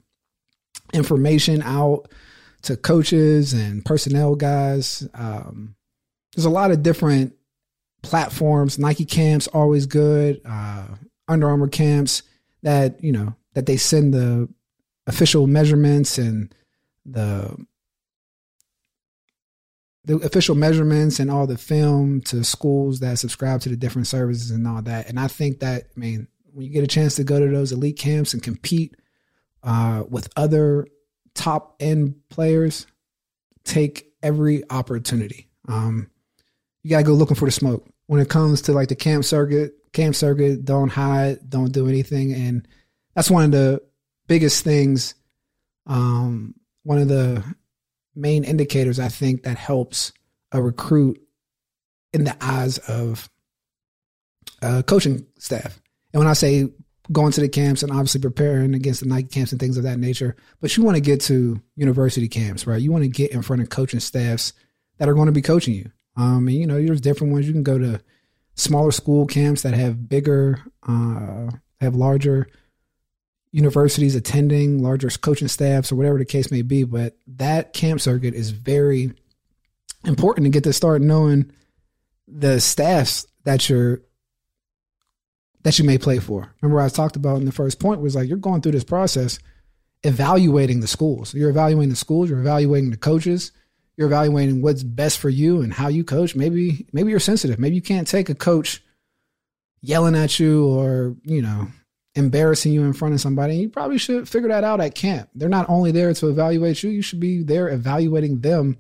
information 0.94 1.62
out 1.62 2.10
to 2.64 2.78
coaches 2.78 3.54
and 3.54 3.86
personnel 3.86 4.36
guys. 4.36 5.08
Um, 5.14 5.76
there's 6.36 6.46
a 6.46 6.50
lot 6.50 6.72
of 6.72 6.84
different 6.84 7.34
platforms. 8.02 8.78
Nike 8.78 9.06
camps 9.06 9.48
always 9.48 9.86
good. 9.86 10.42
Uh, 10.46 10.88
Under 11.28 11.48
Armour 11.50 11.68
camps 11.68 12.24
that 12.64 13.04
you 13.04 13.12
know 13.12 13.36
that 13.54 13.66
they 13.66 13.78
send 13.78 14.14
the 14.14 14.50
official 15.08 15.48
measurements 15.48 16.18
and 16.18 16.54
the 17.06 17.56
the 20.06 20.16
official 20.18 20.56
measurements 20.56 21.20
and 21.20 21.30
all 21.30 21.48
the 21.48 21.58
film 21.58 22.22
to 22.22 22.44
schools 22.44 23.02
that 23.02 23.20
subscribe 23.20 23.60
to 23.62 23.70
the 23.70 23.76
different 23.76 24.08
services 24.08 24.52
and 24.52 24.66
all 24.66 24.82
that. 24.82 25.10
And 25.10 25.20
I 25.20 25.28
think 25.28 25.60
that 25.60 25.84
I 25.96 26.00
mean 26.00 26.28
when 26.54 26.66
you 26.66 26.72
get 26.72 26.84
a 26.84 26.88
chance 26.88 27.16
to 27.16 27.24
go 27.24 27.40
to 27.40 27.48
those 27.48 27.72
elite 27.72 27.98
camps 27.98 28.34
and 28.34 28.42
compete 28.42 28.96
uh, 29.64 30.04
with 30.10 30.30
other 30.36 30.88
top 31.38 31.76
end 31.80 32.16
players, 32.30 32.88
take 33.64 34.12
every 34.22 34.64
opportunity. 34.70 35.48
Um, 35.68 36.10
you 36.84 36.90
gotta 36.90 37.04
go 37.04 37.14
looking 37.14 37.36
for 37.36 37.46
the 37.46 37.52
smoke 37.52 37.88
when 38.08 38.20
it 38.20 38.30
comes 38.30 38.64
to 38.64 38.74
like 38.74 38.90
the 38.90 38.96
camp 38.96 39.24
circuit. 39.24 39.74
Camp 39.94 40.16
circuit, 40.16 40.66
don't 40.66 40.90
hide, 40.90 41.50
don't 41.50 41.72
do 41.72 41.88
anything, 41.88 42.34
and 42.34 42.68
that's 43.16 43.32
one 43.32 43.46
of 43.46 43.52
the 43.52 43.82
biggest 44.28 44.64
things. 44.64 45.16
Um, 45.88 46.56
one 46.84 47.00
of 47.00 47.08
the 47.08 47.44
main 48.16 48.44
indicators 48.44 49.00
I 49.00 49.08
think 49.08 49.44
that 49.44 49.58
helps 49.58 50.12
a 50.52 50.62
recruit 50.62 51.20
in 52.14 52.26
the 52.26 52.36
eyes 52.42 52.78
of 52.80 53.30
uh, 54.62 54.82
coaching 54.84 55.26
staff. 55.40 55.82
And 56.14 56.20
when 56.20 56.28
I 56.28 56.34
say 56.34 56.70
going 57.12 57.32
to 57.32 57.42
the 57.42 57.50
camps 57.50 57.84
and 57.84 57.92
obviously 57.92 58.22
preparing 58.22 58.74
against 58.74 59.02
the 59.02 59.08
Nike 59.08 59.28
camps 59.28 59.52
and 59.52 59.60
things 59.60 59.78
of 59.78 59.84
that 59.84 60.00
nature, 60.00 60.36
but 60.60 60.76
you 60.76 60.84
want 60.84 60.96
to 60.96 61.02
get 61.02 61.22
to 61.22 61.62
university 61.76 62.28
camps, 62.28 62.68
right? 62.68 62.82
You 62.82 62.92
want 62.92 63.04
to 63.04 63.10
get 63.10 63.32
in 63.32 63.42
front 63.42 63.62
of 63.62 63.70
coaching 63.70 64.00
staffs 64.00 64.54
that 64.98 65.08
are 65.08 65.14
going 65.14 65.28
to 65.28 65.32
be 65.32 65.42
coaching 65.42 65.74
you. 65.74 65.92
Um, 66.16 66.48
and 66.48 66.58
you 66.58 66.68
know, 66.68 66.84
there's 66.84 67.02
different 67.02 67.34
ones. 67.34 67.48
You 67.48 67.54
can 67.54 67.64
go 67.64 67.78
to 67.78 68.02
smaller 68.56 68.92
school 68.92 69.26
camps 69.26 69.62
that 69.62 69.74
have 69.74 70.10
bigger, 70.10 70.60
uh, 70.88 71.52
have 71.80 71.96
larger 71.96 72.48
universities 73.52 74.16
attending, 74.16 74.82
larger 74.84 75.10
coaching 75.10 75.48
staffs, 75.48 75.92
or 75.92 75.96
whatever 75.96 76.18
the 76.18 76.26
case 76.26 76.52
may 76.52 76.64
be. 76.64 76.84
But 76.84 77.18
that 77.28 77.74
camp 77.74 78.02
circuit 78.02 78.34
is 78.34 78.52
very 78.52 79.14
important 80.06 80.46
to 80.46 80.50
get 80.50 80.64
to 80.66 80.74
start 80.74 81.02
knowing 81.02 81.52
the 82.28 82.60
staffs 82.60 83.26
that 83.46 83.70
you're 83.70 84.02
that 85.68 85.78
you 85.78 85.86
may 85.86 85.98
play 85.98 86.20
for. 86.20 86.54
Remember, 86.62 86.82
I 86.82 86.90
talked 86.90 87.18
about 87.18 87.38
in 87.38 87.46
the 87.46 87.52
first 87.52 87.80
point 87.80 88.02
was 88.02 88.16
like 88.16 88.30
you're 88.30 88.38
going 88.38 88.62
through 88.62 88.72
this 88.72 88.84
process, 88.84 89.38
evaluating 90.04 90.80
the 90.80 90.88
schools. 90.88 91.34
You're 91.34 91.50
evaluating 91.50 91.90
the 91.90 91.96
schools. 91.96 92.30
You're 92.30 92.40
evaluating 92.40 92.92
the 92.92 92.98
coaches 92.98 93.52
you're 93.98 94.08
evaluating 94.08 94.62
what's 94.62 94.84
best 94.84 95.18
for 95.18 95.30
you 95.30 95.62
and 95.62 95.74
how 95.74 95.88
you 95.88 96.04
coach. 96.04 96.36
Maybe 96.36 96.86
maybe 96.94 97.10
you're 97.10 97.20
sensitive. 97.20 97.60
Maybe 97.60 97.76
you 97.76 97.82
can't 97.82 98.08
take 98.08 98.30
a 98.30 98.36
coach 98.36 98.84
yelling 99.82 100.16
at 100.16 100.40
you 100.40 100.66
or, 100.68 101.16
you 101.24 101.42
know, 101.42 101.68
embarrassing 102.16 102.72
you 102.72 102.84
in 102.84 102.94
front 102.94 103.16
of 103.16 103.22
somebody. 103.22 103.58
You 103.58 103.70
probably 103.70 103.98
should 103.98 104.30
figure 104.30 104.50
that 104.50 104.64
out 104.64 104.80
at 104.80 104.96
camp. 104.96 105.30
They're 105.34 105.50
not 105.50 105.70
only 105.70 105.92
there 105.92 106.14
to 106.14 106.30
evaluate 106.30 106.84
you, 106.84 106.92
you 106.92 107.02
should 107.02 107.20
be 107.20 107.44
there 107.44 107.70
evaluating 107.70 108.40
them 108.40 108.78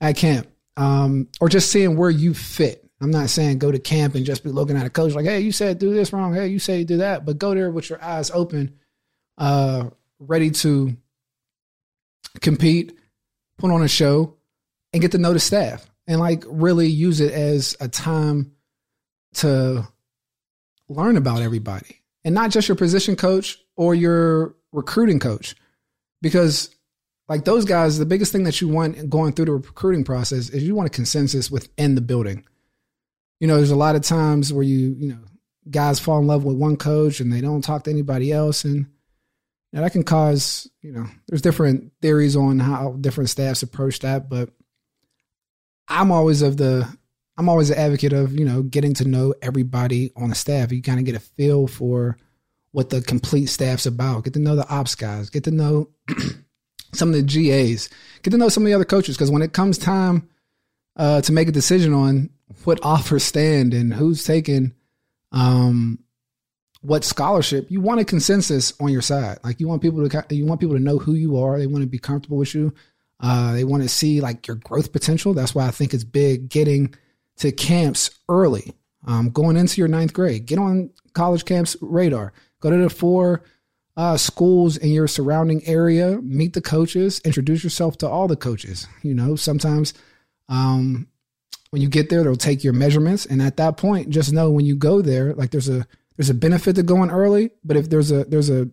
at 0.00 0.16
camp. 0.16 0.46
Um, 0.76 1.28
or 1.40 1.48
just 1.48 1.70
seeing 1.70 1.96
where 1.96 2.10
you 2.10 2.34
fit. 2.34 2.83
I'm 3.00 3.10
not 3.10 3.30
saying 3.30 3.58
go 3.58 3.72
to 3.72 3.78
camp 3.78 4.14
and 4.14 4.24
just 4.24 4.44
be 4.44 4.50
looking 4.50 4.76
at 4.76 4.86
a 4.86 4.90
coach 4.90 5.14
like, 5.14 5.26
hey, 5.26 5.40
you 5.40 5.52
said 5.52 5.78
do 5.78 5.92
this 5.92 6.12
wrong. 6.12 6.34
Hey, 6.34 6.48
you 6.48 6.58
say 6.58 6.84
do 6.84 6.98
that. 6.98 7.24
But 7.24 7.38
go 7.38 7.54
there 7.54 7.70
with 7.70 7.90
your 7.90 8.02
eyes 8.02 8.30
open, 8.30 8.78
uh, 9.36 9.90
ready 10.18 10.50
to 10.50 10.96
compete, 12.40 12.96
put 13.58 13.70
on 13.70 13.82
a 13.82 13.88
show, 13.88 14.36
and 14.92 15.02
get 15.02 15.12
to 15.12 15.18
know 15.18 15.32
the 15.32 15.40
staff 15.40 15.90
and 16.06 16.20
like 16.20 16.44
really 16.46 16.86
use 16.86 17.20
it 17.20 17.32
as 17.32 17.76
a 17.80 17.88
time 17.88 18.52
to 19.34 19.86
learn 20.88 21.16
about 21.16 21.42
everybody 21.42 22.00
and 22.24 22.34
not 22.34 22.50
just 22.50 22.68
your 22.68 22.76
position 22.76 23.16
coach 23.16 23.58
or 23.76 23.94
your 23.94 24.54
recruiting 24.72 25.18
coach 25.18 25.54
because 26.22 26.74
like 27.28 27.44
those 27.44 27.64
guys 27.64 27.98
the 27.98 28.06
biggest 28.06 28.32
thing 28.32 28.44
that 28.44 28.60
you 28.60 28.68
want 28.68 29.08
going 29.08 29.32
through 29.32 29.46
the 29.46 29.52
recruiting 29.52 30.04
process 30.04 30.50
is 30.50 30.62
you 30.62 30.74
want 30.74 30.86
a 30.86 30.90
consensus 30.90 31.50
within 31.50 31.94
the 31.94 32.00
building 32.00 32.44
you 33.40 33.46
know 33.46 33.56
there's 33.56 33.70
a 33.70 33.76
lot 33.76 33.96
of 33.96 34.02
times 34.02 34.52
where 34.52 34.62
you 34.62 34.96
you 34.98 35.08
know 35.08 35.20
guys 35.70 35.98
fall 35.98 36.18
in 36.18 36.26
love 36.26 36.44
with 36.44 36.56
one 36.56 36.76
coach 36.76 37.20
and 37.20 37.32
they 37.32 37.40
don't 37.40 37.62
talk 37.62 37.84
to 37.84 37.90
anybody 37.90 38.32
else 38.32 38.64
and 38.64 38.86
that 39.72 39.90
can 39.90 40.04
cause 40.04 40.70
you 40.82 40.92
know 40.92 41.06
there's 41.26 41.42
different 41.42 41.92
theories 42.00 42.36
on 42.36 42.58
how 42.60 42.92
different 43.00 43.30
staffs 43.30 43.62
approach 43.62 43.98
that 44.00 44.28
but 44.28 44.50
i'm 45.88 46.12
always 46.12 46.42
of 46.42 46.56
the 46.56 46.88
I'm 47.36 47.48
always 47.48 47.70
an 47.70 47.78
advocate 47.78 48.12
of, 48.12 48.38
you 48.38 48.44
know, 48.44 48.62
getting 48.62 48.94
to 48.94 49.04
know 49.04 49.34
everybody 49.42 50.12
on 50.16 50.28
the 50.28 50.34
staff. 50.34 50.70
You 50.70 50.82
kind 50.82 51.00
of 51.00 51.04
get 51.04 51.16
a 51.16 51.20
feel 51.20 51.66
for 51.66 52.16
what 52.70 52.90
the 52.90 53.00
complete 53.00 53.46
staff's 53.46 53.86
about. 53.86 54.24
Get 54.24 54.34
to 54.34 54.38
know 54.38 54.56
the 54.56 54.68
ops 54.68 54.94
guys. 54.94 55.30
Get 55.30 55.44
to 55.44 55.50
know 55.50 55.90
some 56.92 57.12
of 57.12 57.14
the 57.14 57.22
GAs. 57.22 57.88
Get 58.22 58.30
to 58.30 58.38
know 58.38 58.48
some 58.48 58.62
of 58.62 58.66
the 58.66 58.74
other 58.74 58.84
coaches. 58.84 59.16
Because 59.16 59.30
when 59.30 59.42
it 59.42 59.52
comes 59.52 59.78
time 59.78 60.28
uh, 60.96 61.20
to 61.22 61.32
make 61.32 61.48
a 61.48 61.52
decision 61.52 61.92
on 61.92 62.30
what 62.64 62.78
offers 62.82 63.24
stand 63.24 63.74
and 63.74 63.92
who's 63.92 64.24
taking 64.24 64.72
um, 65.32 65.98
what 66.84 67.02
scholarship, 67.02 67.66
you 67.70 67.80
want 67.80 68.00
a 68.00 68.04
consensus 68.04 68.72
on 68.78 68.92
your 68.92 69.02
side. 69.02 69.38
Like 69.42 69.58
you 69.58 69.66
want 69.66 69.82
people 69.82 70.06
to 70.08 70.24
you 70.30 70.44
want 70.44 70.60
people 70.60 70.76
to 70.76 70.82
know 70.82 70.98
who 70.98 71.14
you 71.14 71.38
are. 71.38 71.58
They 71.58 71.66
want 71.66 71.82
to 71.82 71.88
be 71.88 71.98
comfortable 71.98 72.36
with 72.36 72.54
you. 72.54 72.74
Uh, 73.20 73.52
they 73.52 73.64
want 73.64 73.82
to 73.82 73.88
see 73.88 74.20
like 74.20 74.46
your 74.46 74.56
growth 74.56 74.92
potential. 74.92 75.32
That's 75.32 75.54
why 75.54 75.66
I 75.66 75.70
think 75.70 75.94
it's 75.94 76.04
big 76.04 76.48
getting 76.48 76.94
to 77.38 77.52
camps 77.52 78.10
early, 78.28 78.74
um, 79.06 79.30
going 79.30 79.56
into 79.56 79.80
your 79.80 79.88
ninth 79.88 80.12
grade. 80.12 80.46
Get 80.46 80.58
on 80.58 80.90
college 81.14 81.44
camps 81.46 81.76
radar. 81.80 82.32
Go 82.60 82.70
to 82.70 82.76
the 82.76 82.90
four 82.90 83.42
uh, 83.96 84.16
schools 84.18 84.76
in 84.76 84.90
your 84.90 85.08
surrounding 85.08 85.66
area. 85.66 86.20
Meet 86.20 86.52
the 86.52 86.60
coaches. 86.60 87.20
Introduce 87.24 87.64
yourself 87.64 87.96
to 87.98 88.08
all 88.08 88.28
the 88.28 88.36
coaches. 88.36 88.86
You 89.02 89.14
know, 89.14 89.36
sometimes 89.36 89.94
um, 90.48 91.08
when 91.70 91.82
you 91.82 91.88
get 91.88 92.08
there, 92.08 92.22
they'll 92.22 92.36
take 92.36 92.62
your 92.62 92.72
measurements, 92.72 93.26
and 93.26 93.42
at 93.42 93.56
that 93.56 93.76
point, 93.76 94.10
just 94.10 94.32
know 94.32 94.50
when 94.50 94.66
you 94.66 94.76
go 94.76 95.02
there, 95.02 95.34
like 95.34 95.50
there's 95.50 95.68
a 95.68 95.86
there's 96.16 96.30
a 96.30 96.34
benefit 96.34 96.76
to 96.76 96.82
going 96.82 97.10
early, 97.10 97.50
but 97.64 97.76
if 97.76 97.90
there's 97.90 98.12
a 98.12 98.24
there's 98.24 98.50
a 98.50 98.68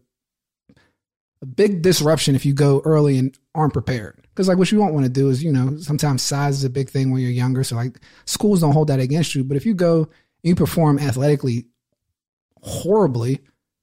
a 1.41 1.45
big 1.45 1.81
disruption 1.81 2.35
if 2.35 2.45
you 2.45 2.53
go 2.53 2.81
early 2.85 3.17
and 3.17 3.37
aren't 3.55 3.73
prepared. 3.73 4.19
Because 4.29 4.47
like 4.47 4.57
what 4.57 4.71
you 4.71 4.77
don't 4.77 4.93
want 4.93 5.05
to 5.05 5.11
do 5.11 5.29
is, 5.29 5.43
you 5.43 5.51
know, 5.51 5.77
sometimes 5.77 6.21
size 6.21 6.57
is 6.57 6.63
a 6.63 6.69
big 6.69 6.89
thing 6.89 7.11
when 7.11 7.21
you're 7.21 7.31
younger. 7.31 7.63
So 7.63 7.75
like 7.75 7.99
schools 8.25 8.61
don't 8.61 8.73
hold 8.73 8.87
that 8.87 8.99
against 8.99 9.35
you. 9.35 9.43
But 9.43 9.57
if 9.57 9.65
you 9.65 9.73
go 9.73 10.01
and 10.03 10.09
you 10.43 10.55
perform 10.55 10.99
athletically 10.99 11.65
horribly, 12.61 13.39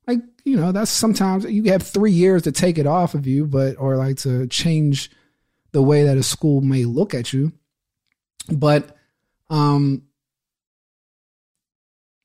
like, 0.06 0.20
you 0.44 0.56
know, 0.56 0.72
that's 0.72 0.90
sometimes 0.90 1.44
you 1.44 1.64
have 1.64 1.82
three 1.82 2.12
years 2.12 2.42
to 2.42 2.52
take 2.52 2.78
it 2.78 2.86
off 2.86 3.14
of 3.14 3.26
you, 3.26 3.46
but 3.46 3.76
or 3.78 3.96
like 3.96 4.16
to 4.18 4.46
change 4.46 5.10
the 5.72 5.82
way 5.82 6.04
that 6.04 6.16
a 6.16 6.22
school 6.22 6.60
may 6.60 6.84
look 6.84 7.12
at 7.12 7.32
you. 7.32 7.52
But 8.50 8.96
um 9.50 10.02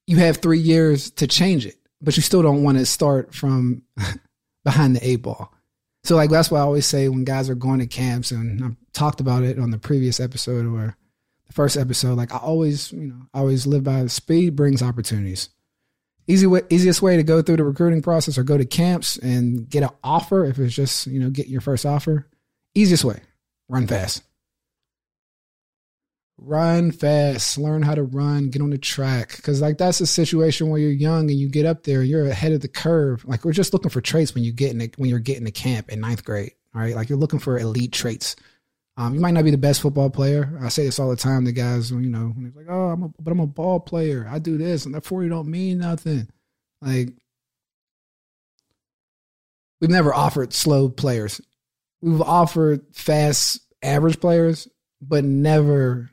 you 0.08 0.18
have 0.18 0.38
three 0.38 0.60
years 0.60 1.12
to 1.12 1.28
change 1.28 1.66
it, 1.66 1.76
but 2.02 2.18
you 2.18 2.24
still 2.24 2.42
don't 2.42 2.64
want 2.64 2.78
to 2.78 2.86
start 2.86 3.34
from 3.34 3.84
behind 4.64 4.96
the 4.96 5.08
eight 5.08 5.22
ball. 5.22 5.54
So 6.04 6.16
like 6.16 6.30
that's 6.30 6.52
why 6.52 6.60
I 6.60 6.64
always 6.64 6.86
say 6.86 7.08
when 7.08 7.24
guys 7.24 7.50
are 7.50 7.56
going 7.56 7.80
to 7.80 7.88
camps, 7.88 8.32
and 8.32 8.64
I've 8.64 8.76
talked 8.94 9.22
about 9.22 9.44
it 9.44 9.58
on 9.58 9.72
the 9.72 9.78
previous 9.78 10.20
episode 10.20 10.66
or 10.66 10.98
the 11.48 11.54
first 11.54 11.78
episode. 11.78 12.16
Like 12.16 12.34
I 12.34 12.38
always, 12.38 12.92
you 12.92 13.08
know, 13.08 13.28
I 13.34 13.40
always 13.40 13.66
live 13.66 13.86
by 13.86 14.06
speed 14.08 14.56
brings 14.56 14.82
opportunities. 14.82 15.50
Easy 16.28 16.48
way, 16.48 16.62
easiest 16.70 17.02
way 17.02 17.18
to 17.18 17.24
go 17.24 17.42
through 17.42 17.58
the 17.58 17.64
recruiting 17.64 18.02
process 18.02 18.38
or 18.38 18.44
go 18.44 18.58
to 18.58 18.66
camps 18.66 19.18
and 19.18 19.70
get 19.70 19.84
an 19.84 19.90
offer 20.04 20.46
if 20.46 20.58
it's 20.58 20.74
just 20.74 21.08
you 21.08 21.20
know 21.20 21.30
get 21.30 21.48
your 21.48 21.62
first 21.62 21.86
offer. 21.86 22.28
Easiest 22.76 23.04
way, 23.06 23.22
run 23.70 23.88
fast. 23.88 24.24
Run 26.38 26.92
fast, 26.92 27.58
learn 27.58 27.84
how 27.84 27.96
to 27.96 28.04
run, 28.04 28.50
get 28.50 28.62
on 28.62 28.72
the 28.72 28.78
track. 28.78 29.42
Cause 29.44 29.62
like 29.62 29.78
that's 29.78 30.02
a 30.02 30.08
situation 30.08 30.70
where 30.70 30.80
you're 30.80 30.92
young 30.92 31.30
and 31.30 31.40
you 31.40 31.48
get 31.48 31.66
up 31.66 31.84
there, 31.84 32.02
and 32.02 32.10
you're 32.10 32.26
ahead 32.26 32.52
of 32.52 32.62
the 32.62 32.68
curve. 32.68 33.24
Like 33.26 33.46
we're 33.46 33.54
just 33.54 33.72
looking 33.72 33.92
for 33.92 34.02
traits 34.02 34.34
when 34.34 34.44
you 34.44 34.52
get 34.52 34.72
in 34.72 34.80
the, 34.80 34.92
when 34.98 35.10
you're 35.10 35.20
getting 35.20 35.46
to 35.46 35.52
camp 35.52 35.90
in 35.90 36.00
ninth 36.00 36.26
grade. 36.26 36.54
All 36.76 36.82
right. 36.82 36.96
Like 36.96 37.08
you're 37.08 37.20
looking 37.20 37.40
for 37.40 37.58
elite 37.58 37.92
traits. 37.92 38.36
Um, 38.98 39.16
you 39.16 39.20
might 39.20 39.32
not 39.32 39.44
be 39.44 39.52
the 39.52 39.58
best 39.58 39.82
football 39.82 40.10
player. 40.10 40.60
I 40.62 40.70
say 40.70 40.86
this 40.86 41.00
all 41.00 41.10
the 41.10 41.16
time 41.16 41.46
to 41.46 41.52
guys, 41.52 41.92
you 41.92 41.98
know, 41.98 42.32
when 42.36 42.54
like, 42.56 42.68
oh, 42.70 42.90
I'm 42.90 43.04
a, 43.04 43.10
but 43.20 43.32
I'm 43.32 43.40
a 43.40 43.48
ball 43.48 43.80
player. 43.80 44.28
I 44.30 44.40
do 44.40 44.58
this 44.58 44.86
and 44.86 44.94
that 44.94 45.06
40 45.06 45.30
don't 45.30 45.48
mean 45.48 45.80
nothing. 45.80 46.28
Like 46.82 47.10
we've 49.82 49.90
never 49.90 50.14
offered 50.14 50.54
slow 50.54 50.90
players. 50.90 51.42
We've 52.02 52.22
offered 52.22 52.82
fast 52.94 53.62
average 53.82 54.20
players, 54.20 54.68
but 55.02 55.24
never 55.24 56.10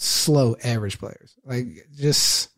slow 0.00 0.56
average 0.64 0.98
players. 0.98 1.34
Like 1.44 1.66
just 1.94 2.48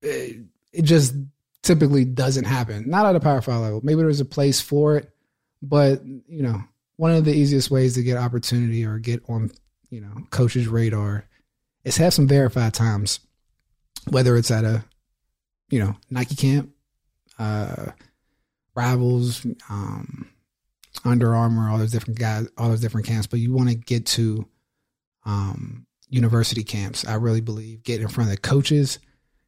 it, 0.00 0.44
it 0.72 0.82
just 0.82 1.14
typically 1.62 2.04
doesn't 2.04 2.44
happen. 2.44 2.88
Not 2.88 3.06
at 3.06 3.16
a 3.16 3.20
power 3.20 3.40
five 3.40 3.60
level. 3.60 3.80
Maybe 3.82 4.00
there's 4.00 4.20
a 4.20 4.24
place 4.24 4.60
for 4.60 4.96
it, 4.96 5.10
but 5.60 6.04
you 6.04 6.42
know, 6.42 6.62
one 6.96 7.10
of 7.10 7.24
the 7.24 7.34
easiest 7.34 7.70
ways 7.70 7.94
to 7.94 8.02
get 8.02 8.16
opportunity 8.16 8.84
or 8.84 8.98
get 8.98 9.22
on, 9.28 9.50
you 9.90 10.00
know, 10.00 10.14
coach's 10.30 10.68
radar 10.68 11.26
is 11.84 11.96
have 11.96 12.14
some 12.14 12.28
verified 12.28 12.74
times, 12.74 13.18
whether 14.08 14.36
it's 14.36 14.52
at 14.52 14.64
a, 14.64 14.84
you 15.68 15.80
know, 15.80 15.96
Nike 16.10 16.36
camp, 16.36 16.70
uh, 17.40 17.86
rivals, 18.76 19.44
um, 19.68 20.28
Under 21.04 21.34
Armour, 21.34 21.70
all 21.70 21.78
those 21.78 21.90
different 21.90 22.20
guys, 22.20 22.46
all 22.56 22.68
those 22.68 22.80
different 22.80 23.06
camps, 23.06 23.26
but 23.26 23.40
you 23.40 23.52
want 23.52 23.68
to 23.68 23.74
get 23.74 24.06
to 24.06 24.46
um, 25.24 25.86
university 26.08 26.62
camps. 26.62 27.06
I 27.06 27.14
really 27.14 27.40
believe 27.40 27.82
getting 27.82 28.02
in 28.02 28.08
front 28.08 28.30
of 28.30 28.36
the 28.36 28.40
coaches, 28.40 28.98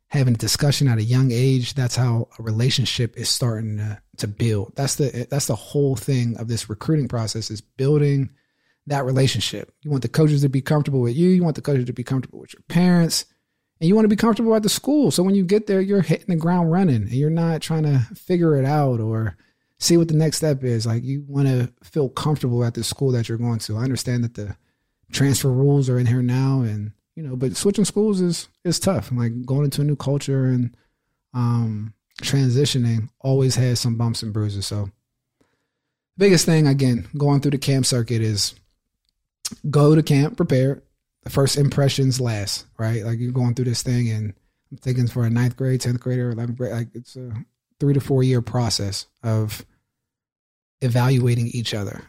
having 0.08 0.34
a 0.34 0.38
discussion 0.38 0.88
at 0.88 0.98
a 0.98 1.02
young 1.02 1.30
age. 1.30 1.74
That's 1.74 1.96
how 1.96 2.28
a 2.38 2.42
relationship 2.42 3.16
is 3.16 3.28
starting 3.28 3.78
to, 3.78 4.00
to 4.18 4.28
build. 4.28 4.72
That's 4.76 4.96
the 4.96 5.26
that's 5.30 5.46
the 5.46 5.56
whole 5.56 5.96
thing 5.96 6.36
of 6.38 6.48
this 6.48 6.70
recruiting 6.70 7.08
process 7.08 7.50
is 7.50 7.60
building 7.60 8.30
that 8.86 9.04
relationship. 9.04 9.72
You 9.82 9.90
want 9.90 10.02
the 10.02 10.08
coaches 10.08 10.42
to 10.42 10.48
be 10.48 10.60
comfortable 10.60 11.00
with 11.00 11.16
you. 11.16 11.30
You 11.30 11.42
want 11.42 11.56
the 11.56 11.62
coaches 11.62 11.86
to 11.86 11.92
be 11.92 12.04
comfortable 12.04 12.40
with 12.40 12.52
your 12.52 12.62
parents. 12.68 13.24
And 13.80 13.88
you 13.88 13.94
want 13.94 14.04
to 14.04 14.10
be 14.10 14.16
comfortable 14.16 14.54
at 14.54 14.62
the 14.62 14.68
school. 14.68 15.10
So 15.10 15.22
when 15.22 15.34
you 15.34 15.44
get 15.44 15.66
there, 15.66 15.80
you're 15.80 16.00
hitting 16.00 16.28
the 16.28 16.36
ground 16.36 16.70
running 16.70 17.02
and 17.02 17.12
you're 17.12 17.28
not 17.28 17.60
trying 17.60 17.82
to 17.82 17.98
figure 18.14 18.56
it 18.56 18.64
out 18.64 19.00
or 19.00 19.36
see 19.78 19.96
what 19.96 20.08
the 20.08 20.14
next 20.14 20.38
step 20.38 20.62
is. 20.62 20.86
Like 20.86 21.02
you 21.02 21.24
want 21.26 21.48
to 21.48 21.72
feel 21.82 22.08
comfortable 22.08 22.64
at 22.64 22.74
the 22.74 22.84
school 22.84 23.10
that 23.12 23.28
you're 23.28 23.38
going 23.38 23.58
to. 23.60 23.76
I 23.76 23.82
understand 23.82 24.22
that 24.24 24.34
the 24.34 24.56
transfer 25.12 25.50
rules 25.50 25.88
are 25.88 25.98
in 25.98 26.06
here 26.06 26.22
now, 26.22 26.60
and 26.60 26.92
you 27.14 27.22
know, 27.22 27.36
but 27.36 27.56
switching 27.56 27.84
schools 27.84 28.20
is 28.20 28.48
is 28.64 28.78
tough. 28.78 29.10
Like 29.12 29.44
going 29.44 29.64
into 29.64 29.82
a 29.82 29.84
new 29.84 29.96
culture 29.96 30.46
and 30.46 30.76
um, 31.32 31.94
transitioning 32.22 33.08
always 33.20 33.56
has 33.56 33.80
some 33.80 33.96
bumps 33.96 34.22
and 34.22 34.32
bruises. 34.32 34.66
So, 34.66 34.90
biggest 36.16 36.46
thing 36.46 36.66
again, 36.66 37.08
going 37.16 37.40
through 37.40 37.52
the 37.52 37.58
camp 37.58 37.86
circuit 37.86 38.22
is 38.22 38.54
go 39.70 39.94
to 39.94 40.02
camp 40.02 40.36
prepared. 40.36 40.82
The 41.22 41.30
first 41.30 41.56
impressions 41.56 42.20
last, 42.20 42.66
right? 42.76 43.02
Like 43.02 43.18
you're 43.18 43.32
going 43.32 43.54
through 43.54 43.64
this 43.64 43.82
thing, 43.82 44.10
and 44.10 44.34
I'm 44.70 44.76
thinking 44.76 45.06
for 45.06 45.24
a 45.24 45.30
ninth 45.30 45.56
grade, 45.56 45.80
tenth 45.80 46.00
grader, 46.00 46.30
eleventh 46.30 46.58
grade, 46.58 46.72
like 46.72 46.88
it's 46.94 47.16
a 47.16 47.32
three 47.80 47.94
to 47.94 48.00
four 48.00 48.22
year 48.22 48.42
process 48.42 49.06
of 49.22 49.64
evaluating 50.82 51.46
each 51.48 51.72
other 51.72 52.04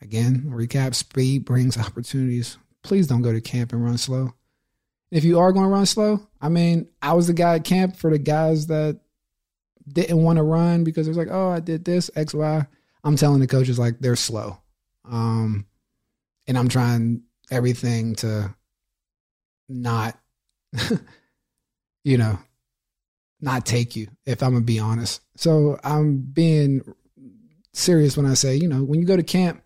Again, 0.00 0.44
recap 0.46 0.94
speed 0.94 1.44
brings 1.44 1.76
opportunities. 1.78 2.58
Please 2.82 3.06
don't 3.06 3.22
go 3.22 3.32
to 3.32 3.40
camp 3.40 3.72
and 3.72 3.84
run 3.84 3.98
slow. 3.98 4.34
If 5.10 5.24
you 5.24 5.38
are 5.38 5.52
going 5.52 5.64
to 5.64 5.70
run 5.70 5.86
slow, 5.86 6.26
I 6.40 6.48
mean, 6.48 6.88
I 7.00 7.14
was 7.14 7.26
the 7.26 7.32
guy 7.32 7.56
at 7.56 7.64
camp 7.64 7.96
for 7.96 8.10
the 8.10 8.18
guys 8.18 8.66
that 8.66 9.00
didn't 9.90 10.22
want 10.22 10.36
to 10.36 10.42
run 10.42 10.84
because 10.84 11.06
it 11.06 11.10
was 11.10 11.16
like, 11.16 11.30
oh, 11.30 11.48
I 11.48 11.60
did 11.60 11.84
this, 11.84 12.10
X, 12.14 12.34
Y. 12.34 12.66
I'm 13.04 13.16
telling 13.16 13.40
the 13.40 13.46
coaches 13.46 13.78
like 13.78 13.98
they're 14.00 14.16
slow. 14.16 14.58
Um, 15.04 15.66
and 16.46 16.58
I'm 16.58 16.68
trying 16.68 17.22
everything 17.50 18.14
to 18.16 18.54
not, 19.68 20.18
you 22.04 22.18
know, 22.18 22.38
not 23.40 23.64
take 23.64 23.96
you, 23.96 24.08
if 24.26 24.42
I'm 24.42 24.52
gonna 24.52 24.64
be 24.64 24.78
honest. 24.78 25.22
So 25.36 25.78
I'm 25.82 26.18
being 26.18 26.82
serious 27.72 28.16
when 28.16 28.26
I 28.26 28.34
say, 28.34 28.56
you 28.56 28.68
know, 28.68 28.82
when 28.82 29.00
you 29.00 29.06
go 29.06 29.16
to 29.16 29.22
camp, 29.22 29.62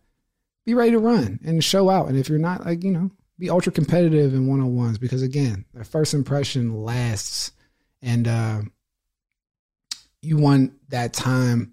be 0.65 0.75
ready 0.75 0.93
to 0.93 0.99
run 0.99 1.41
and 1.45 1.63
show 1.63 1.91
out. 1.91 2.09
And 2.09 2.17
if 2.17 2.29
you're 2.29 2.39
not 2.39 2.65
like, 2.65 2.85
you 2.85 2.91
know, 2.91 3.11
be 3.39 3.51
ultra 3.51 3.73
competitive 3.73 4.35
in 4.35 4.47
one 4.47 4.61
on 4.61 4.77
ones 4.77 4.99
because 4.99 5.23
again, 5.23 5.65
the 5.75 5.85
first 5.85 6.15
impression 6.15 6.83
lasts 6.85 7.53
and 8.01 8.29
uh 8.29 8.63
you 10.21 10.37
want 10.37 10.73
that 10.91 11.13
time 11.13 11.73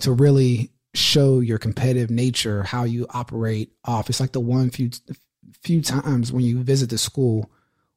to 0.00 0.12
really 0.12 0.70
show 0.94 1.40
your 1.40 1.58
competitive 1.58 2.10
nature, 2.10 2.62
how 2.62 2.84
you 2.84 3.06
operate 3.10 3.72
off. 3.84 4.10
It's 4.10 4.20
like 4.20 4.32
the 4.32 4.40
one 4.40 4.70
few 4.70 4.90
few 5.62 5.80
times 5.80 6.32
when 6.32 6.44
you 6.44 6.62
visit 6.62 6.90
the 6.90 6.98
school 6.98 7.50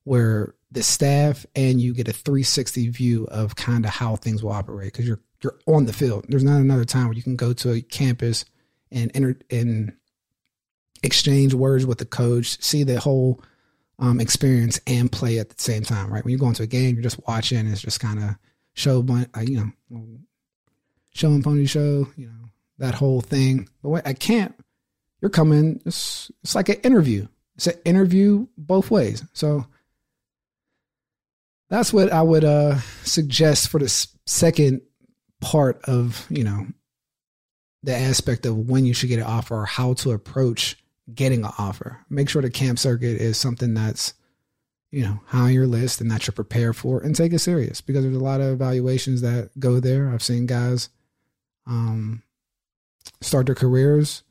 where 0.04 0.56
the 0.72 0.84
staff 0.84 1.46
and 1.56 1.82
you 1.82 1.94
get 1.94 2.08
a 2.08 2.14
360 2.14 2.90
view 2.90 3.26
of 3.32 3.56
kind 3.56 3.86
of 3.86 3.92
how 3.92 4.16
things 4.16 4.44
will 4.44 4.52
operate 4.52 4.94
because 4.94 5.08
you're 5.08 5.22
you're 5.42 5.60
on 5.68 5.86
the 5.86 5.94
field. 5.94 6.26
There's 6.30 6.44
not 6.44 6.62
another 6.62 6.86
time 6.86 7.06
where 7.06 7.14
you 7.14 7.24
can 7.24 7.36
go 7.36 7.54
to 7.54 7.74
a 7.74 7.82
campus 7.82 8.46
and 8.92 9.12
enter 9.14 9.38
and 9.52 9.94
exchange 11.04 11.54
words 11.54 11.86
with 11.86 11.98
the 11.98 12.06
coach, 12.06 12.62
see 12.62 12.84
the 12.84 13.00
whole 13.00 13.42
um, 14.00 14.20
experience 14.20 14.80
and 14.88 15.12
play 15.12 15.40
at 15.40 15.50
the 15.50 15.62
same 15.62 15.84
time. 15.84 16.12
Right 16.12 16.24
when 16.24 16.32
you 16.32 16.38
go 16.38 16.48
into 16.48 16.64
a 16.64 16.68
game, 16.68 16.96
you're 16.96 17.04
just 17.04 17.26
watching. 17.28 17.68
It's 17.68 17.82
just 17.82 18.00
kind 18.00 18.22
of 18.22 18.36
show, 18.74 19.06
uh, 19.10 19.40
you 19.42 19.72
know, 19.90 20.06
show 21.14 21.30
and 21.30 21.44
pony 21.44 21.66
show, 21.66 22.08
you 22.18 22.28
know, 22.28 22.50
that 22.78 22.94
whole 22.94 23.22
thing. 23.22 23.70
But 23.84 24.06
at 24.06 24.20
camp, 24.20 24.64
you're 25.22 25.30
coming. 25.30 25.82
It's 25.86 26.32
it's 26.44 26.56
like 26.56 26.70
an 26.70 26.82
interview. 26.84 27.28
It's 27.56 27.68
an 27.68 27.80
interview 27.86 28.48
both 28.58 28.92
ways. 28.92 29.24
So 29.34 29.66
that's 31.70 31.94
what 31.94 32.12
I 32.12 32.22
would 32.22 32.44
uh, 32.44 32.80
suggest 33.04 33.70
for 33.70 33.80
the 33.80 33.90
second 34.26 34.82
part 35.42 35.84
of 35.86 36.26
you 36.30 36.44
know 36.44 36.68
the 37.84 37.96
aspect 37.96 38.46
of 38.46 38.58
when 38.70 38.86
you 38.86 38.94
should 38.94 39.10
get 39.10 39.20
an 39.20 39.26
offer 39.26 39.56
or 39.56 39.66
how 39.66 39.94
to 39.94 40.12
approach 40.12 40.76
getting 41.14 41.44
an 41.44 41.52
offer. 41.58 42.00
Make 42.10 42.30
sure 42.30 42.42
the 42.42 42.50
camp 42.50 42.80
circuit 42.80 43.22
is 43.22 43.38
something 43.38 43.74
that's 43.74 44.14
you 44.92 45.04
know 45.04 45.20
high 45.28 45.40
on 45.40 45.54
your 45.54 45.68
list 45.68 46.02
and 46.02 46.10
that 46.12 46.26
you're 46.26 46.34
prepared 46.34 46.76
for, 46.76 47.02
and 47.02 47.16
take 47.16 47.34
it 47.34 47.40
serious 47.40 47.82
because 47.82 48.04
there's 48.04 48.16
a 48.16 48.20
lot 48.20 48.42
of 48.42 48.48
evaluations 48.54 49.22
that 49.22 49.52
go 49.60 49.80
there. 49.80 50.10
I've 50.10 50.24
seen 50.24 50.46
guys 50.46 50.90
um, 51.68 52.24
start 53.22 53.46
their 53.46 53.56
careers 53.56 54.24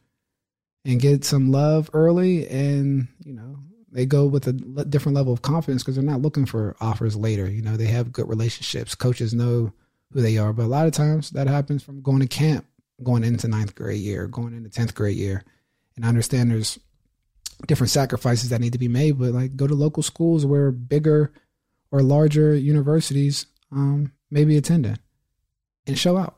and 0.84 1.00
get 1.00 1.24
some 1.24 1.50
love 1.50 1.90
early, 1.92 2.48
and 2.48 3.08
you 3.24 3.34
know 3.34 3.58
they 3.94 4.06
go 4.06 4.26
with 4.26 4.46
a 4.48 4.52
different 4.52 5.14
level 5.14 5.32
of 5.32 5.42
confidence 5.42 5.82
because 5.82 5.94
they're 5.94 6.04
not 6.04 6.20
looking 6.20 6.46
for 6.46 6.76
offers 6.80 7.14
later. 7.14 7.48
You 7.48 7.62
know, 7.62 7.76
they 7.76 7.86
have 7.86 8.12
good 8.12 8.28
relationships. 8.28 8.96
Coaches 8.96 9.32
know 9.32 9.72
who 10.12 10.20
they 10.20 10.36
are, 10.36 10.52
but 10.52 10.64
a 10.64 10.66
lot 10.66 10.86
of 10.86 10.92
times 10.92 11.30
that 11.30 11.46
happens 11.46 11.84
from 11.84 12.02
going 12.02 12.20
to 12.20 12.26
camp, 12.26 12.66
going 13.04 13.22
into 13.22 13.46
ninth 13.46 13.76
grade 13.76 14.00
year, 14.00 14.26
going 14.26 14.52
into 14.52 14.68
tenth 14.68 14.96
grade 14.96 15.16
year, 15.16 15.44
and 15.96 16.04
I 16.04 16.08
understand 16.08 16.50
there's 16.50 16.78
different 17.66 17.90
sacrifices 17.90 18.50
that 18.50 18.60
need 18.60 18.72
to 18.72 18.78
be 18.78 18.88
made. 18.88 19.18
But 19.18 19.32
like, 19.32 19.56
go 19.56 19.66
to 19.66 19.74
local 19.74 20.02
schools 20.02 20.44
where 20.44 20.70
bigger 20.70 21.32
or 21.90 22.02
larger 22.02 22.54
universities 22.54 23.46
um, 23.70 24.12
may 24.30 24.44
be 24.44 24.56
attending, 24.56 24.98
and 25.86 25.98
show 25.98 26.16
out. 26.16 26.36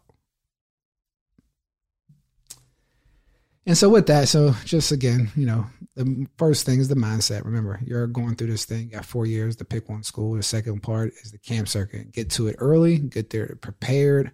And 3.69 3.77
so 3.77 3.89
with 3.89 4.07
that, 4.07 4.29
so 4.29 4.55
just 4.65 4.93
again, 4.93 5.31
you 5.35 5.45
know, 5.45 5.67
the 5.97 6.27
first 6.39 6.65
thing 6.65 6.79
is 6.79 6.87
the 6.87 6.95
mindset. 6.95 7.45
Remember, 7.45 7.81
you're 7.85 8.07
going 8.07 8.37
through 8.37 8.47
this 8.47 8.65
thing, 8.65 8.85
you 8.85 8.91
got 8.91 9.05
four 9.05 9.27
years 9.27 9.57
to 9.57 9.65
pick 9.65 9.89
one 9.89 10.05
school. 10.05 10.35
The 10.35 10.43
second 10.43 10.83
part 10.83 11.13
is 11.25 11.33
the 11.33 11.39
camp 11.39 11.67
circuit. 11.67 12.13
Get 12.13 12.31
to 12.33 12.47
it 12.47 12.57
early, 12.59 12.99
get 12.99 13.31
there 13.31 13.59
prepared, 13.61 14.31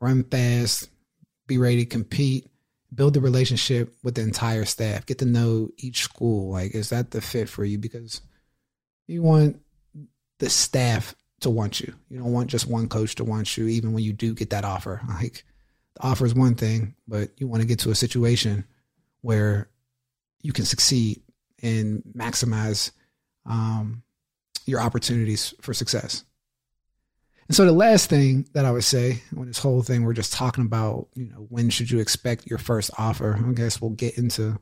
run 0.00 0.22
fast, 0.22 0.88
be 1.48 1.58
ready 1.58 1.78
to 1.78 1.86
compete, 1.86 2.48
build 2.94 3.14
the 3.14 3.20
relationship 3.20 3.94
with 4.02 4.14
the 4.14 4.22
entire 4.22 4.64
staff, 4.64 5.06
get 5.06 5.18
to 5.18 5.24
know 5.24 5.70
each 5.76 6.02
school. 6.02 6.52
Like, 6.52 6.74
is 6.74 6.90
that 6.90 7.10
the 7.10 7.20
fit 7.20 7.48
for 7.48 7.64
you? 7.64 7.78
Because 7.78 8.20
you 9.06 9.22
want 9.22 9.60
the 10.38 10.50
staff 10.50 11.14
to 11.40 11.50
want 11.50 11.80
you. 11.80 11.94
You 12.08 12.18
don't 12.18 12.32
want 12.32 12.50
just 12.50 12.66
one 12.66 12.88
coach 12.88 13.16
to 13.16 13.24
want 13.24 13.56
you, 13.56 13.66
even 13.68 13.92
when 13.92 14.04
you 14.04 14.12
do 14.12 14.34
get 14.34 14.50
that 14.50 14.64
offer. 14.64 15.00
Like 15.08 15.44
the 15.94 16.02
offer 16.02 16.26
is 16.26 16.34
one 16.34 16.54
thing, 16.54 16.94
but 17.08 17.30
you 17.38 17.46
want 17.46 17.62
to 17.62 17.68
get 17.68 17.80
to 17.80 17.90
a 17.90 17.94
situation 17.94 18.64
where 19.22 19.68
you 20.42 20.52
can 20.52 20.64
succeed 20.64 21.22
and 21.62 22.02
maximize 22.14 22.92
um, 23.46 24.02
your 24.66 24.80
opportunities 24.80 25.54
for 25.60 25.72
success. 25.72 26.24
And 27.48 27.54
so 27.56 27.64
the 27.64 27.72
last 27.72 28.10
thing 28.10 28.48
that 28.54 28.64
I 28.64 28.70
would 28.72 28.84
say 28.84 29.22
when 29.32 29.46
this 29.46 29.58
whole 29.58 29.82
thing 29.82 30.02
we're 30.02 30.12
just 30.12 30.32
talking 30.32 30.64
about, 30.64 31.08
you 31.14 31.26
know, 31.26 31.46
when 31.48 31.70
should 31.70 31.90
you 31.90 32.00
expect 32.00 32.46
your 32.46 32.58
first 32.58 32.90
offer? 32.98 33.38
I 33.38 33.52
guess 33.52 33.80
we'll 33.80 33.90
get 33.90 34.18
into 34.18 34.58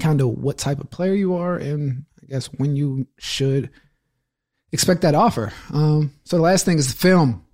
kind 0.00 0.20
of 0.20 0.28
what 0.28 0.58
type 0.58 0.80
of 0.80 0.90
player 0.90 1.14
you 1.14 1.34
are 1.34 1.56
and 1.56 2.04
I 2.20 2.26
guess 2.26 2.46
when 2.46 2.74
you 2.74 3.06
should 3.18 3.70
expect 4.72 5.02
that 5.02 5.14
offer. 5.14 5.52
Um, 5.72 6.12
so 6.24 6.36
the 6.36 6.42
last 6.42 6.64
thing 6.64 6.78
is 6.78 6.92
the 6.92 7.00
film 7.00 7.44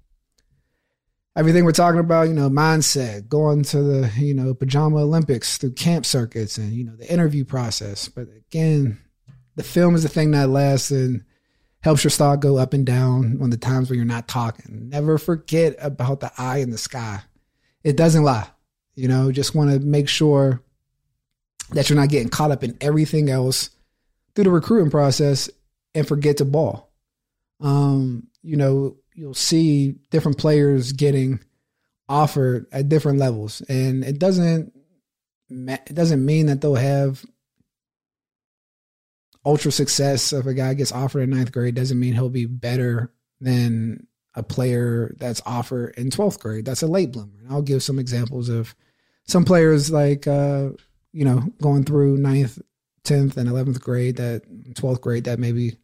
everything 1.36 1.64
we're 1.64 1.72
talking 1.72 2.00
about, 2.00 2.28
you 2.28 2.34
know, 2.34 2.50
mindset, 2.50 3.28
going 3.28 3.62
to 3.62 3.82
the, 3.82 4.12
you 4.18 4.34
know, 4.34 4.52
pajama 4.54 4.98
Olympics 4.98 5.58
through 5.58 5.72
camp 5.72 6.04
circuits 6.04 6.58
and, 6.58 6.72
you 6.72 6.84
know, 6.84 6.96
the 6.96 7.10
interview 7.10 7.44
process. 7.44 8.08
But 8.08 8.28
again, 8.36 8.98
the 9.56 9.62
film 9.62 9.94
is 9.94 10.02
the 10.02 10.08
thing 10.08 10.32
that 10.32 10.48
lasts 10.48 10.90
and 10.90 11.24
helps 11.82 12.04
your 12.04 12.10
stock 12.10 12.40
go 12.40 12.58
up 12.58 12.74
and 12.74 12.84
down 12.84 13.38
on 13.40 13.50
the 13.50 13.56
times 13.56 13.88
when 13.88 13.98
you're 13.98 14.06
not 14.06 14.28
talking. 14.28 14.88
Never 14.88 15.18
forget 15.18 15.76
about 15.80 16.20
the 16.20 16.30
eye 16.36 16.58
in 16.58 16.70
the 16.70 16.78
sky. 16.78 17.20
It 17.82 17.96
doesn't 17.96 18.22
lie. 18.22 18.48
You 18.94 19.08
know, 19.08 19.32
just 19.32 19.54
want 19.54 19.70
to 19.70 19.80
make 19.80 20.08
sure 20.08 20.62
that 21.70 21.88
you're 21.88 21.98
not 21.98 22.10
getting 22.10 22.28
caught 22.28 22.50
up 22.50 22.62
in 22.62 22.76
everything 22.80 23.30
else 23.30 23.70
through 24.34 24.44
the 24.44 24.50
recruiting 24.50 24.90
process 24.90 25.48
and 25.94 26.06
forget 26.06 26.36
to 26.38 26.44
ball. 26.44 26.90
Um, 27.60 28.28
you 28.42 28.56
know, 28.56 28.96
you'll 29.14 29.34
see 29.34 29.96
different 30.10 30.38
players 30.38 30.92
getting 30.92 31.40
offered 32.08 32.66
at 32.72 32.88
different 32.88 33.18
levels, 33.18 33.60
and 33.62 34.04
it 34.04 34.18
doesn't 34.18 34.72
it 35.48 35.94
doesn't 35.94 36.24
mean 36.24 36.46
that 36.46 36.60
they'll 36.60 36.74
have 36.74 37.24
ultra 39.44 39.72
success 39.72 40.32
if 40.32 40.46
a 40.46 40.54
guy 40.54 40.74
gets 40.74 40.92
offered 40.92 41.20
in 41.20 41.30
ninth 41.30 41.52
grade 41.52 41.74
doesn't 41.74 41.98
mean 42.00 42.14
he'll 42.14 42.28
be 42.28 42.46
better 42.46 43.12
than 43.40 44.06
a 44.34 44.42
player 44.42 45.14
that's 45.18 45.42
offered 45.44 45.94
in 45.96 46.10
12th 46.10 46.38
grade 46.38 46.64
that's 46.64 46.82
a 46.82 46.86
late 46.86 47.12
bloomer 47.12 47.38
and 47.40 47.52
i'll 47.52 47.62
give 47.62 47.82
some 47.82 47.98
examples 47.98 48.48
of 48.48 48.74
some 49.24 49.44
players 49.44 49.90
like 49.90 50.26
uh, 50.26 50.68
you 51.12 51.24
know 51.24 51.42
going 51.60 51.84
through 51.84 52.16
ninth 52.16 52.60
10th 53.04 53.36
and 53.36 53.48
11th 53.48 53.80
grade 53.80 54.16
that 54.16 54.42
12th 54.74 55.00
grade 55.00 55.24
that 55.24 55.38
maybe 55.38 55.76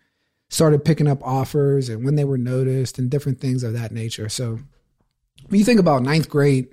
started 0.49 0.85
picking 0.85 1.09
up 1.09 1.23
offers 1.23 1.89
and 1.89 2.05
when 2.05 2.15
they 2.15 2.25
were 2.25 2.39
noticed 2.39 2.99
and 2.99 3.11
different 3.11 3.41
things 3.41 3.63
of 3.63 3.73
that 3.73 3.93
nature. 3.93 4.29
So 4.29 4.59
when 5.49 5.59
you 5.59 5.65
think 5.65 5.81
about 5.81 6.03
ninth 6.03 6.29
grade 6.29 6.69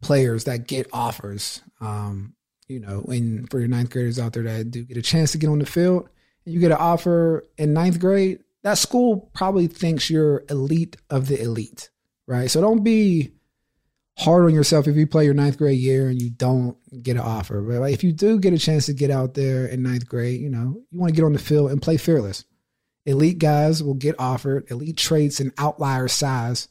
players 0.00 0.44
that 0.44 0.66
get 0.66 0.88
offers, 0.92 1.62
um, 1.80 2.34
you 2.68 2.80
know, 2.80 3.04
and 3.08 3.48
for 3.50 3.58
your 3.58 3.68
ninth 3.68 3.90
graders 3.90 4.18
out 4.18 4.32
there 4.32 4.42
that 4.42 4.70
do 4.70 4.84
get 4.84 4.96
a 4.96 5.02
chance 5.02 5.32
to 5.32 5.38
get 5.38 5.48
on 5.48 5.58
the 5.58 5.66
field 5.66 6.08
you 6.44 6.60
get 6.60 6.72
an 6.72 6.78
offer 6.78 7.44
in 7.56 7.72
ninth 7.72 8.00
grade, 8.00 8.40
that 8.62 8.78
school 8.78 9.30
probably 9.34 9.66
thinks 9.66 10.10
you're 10.10 10.44
elite 10.48 10.96
of 11.10 11.28
the 11.28 11.40
elite, 11.40 11.90
right? 12.26 12.50
So 12.50 12.60
don't 12.60 12.82
be 12.82 13.32
hard 14.16 14.44
on 14.44 14.54
yourself 14.54 14.86
if 14.86 14.96
you 14.96 15.06
play 15.06 15.24
your 15.24 15.34
ninth 15.34 15.58
grade 15.58 15.78
year 15.78 16.08
and 16.08 16.20
you 16.20 16.30
don't 16.30 16.76
get 17.02 17.16
an 17.16 17.22
offer. 17.22 17.60
But 17.60 17.90
if 17.90 18.04
you 18.04 18.12
do 18.12 18.38
get 18.38 18.52
a 18.52 18.58
chance 18.58 18.86
to 18.86 18.94
get 18.94 19.10
out 19.10 19.34
there 19.34 19.66
in 19.66 19.82
ninth 19.82 20.08
grade, 20.08 20.40
you 20.40 20.48
know, 20.48 20.82
you 20.90 20.98
want 20.98 21.12
to 21.12 21.16
get 21.16 21.24
on 21.24 21.32
the 21.32 21.38
field 21.38 21.70
and 21.70 21.82
play 21.82 21.96
fearless. 21.96 22.44
Elite 23.06 23.38
guys 23.38 23.82
will 23.82 23.94
get 23.94 24.14
offered 24.18 24.70
elite 24.70 24.96
traits 24.96 25.40
and 25.40 25.52
outlier 25.58 26.08
size 26.08 26.68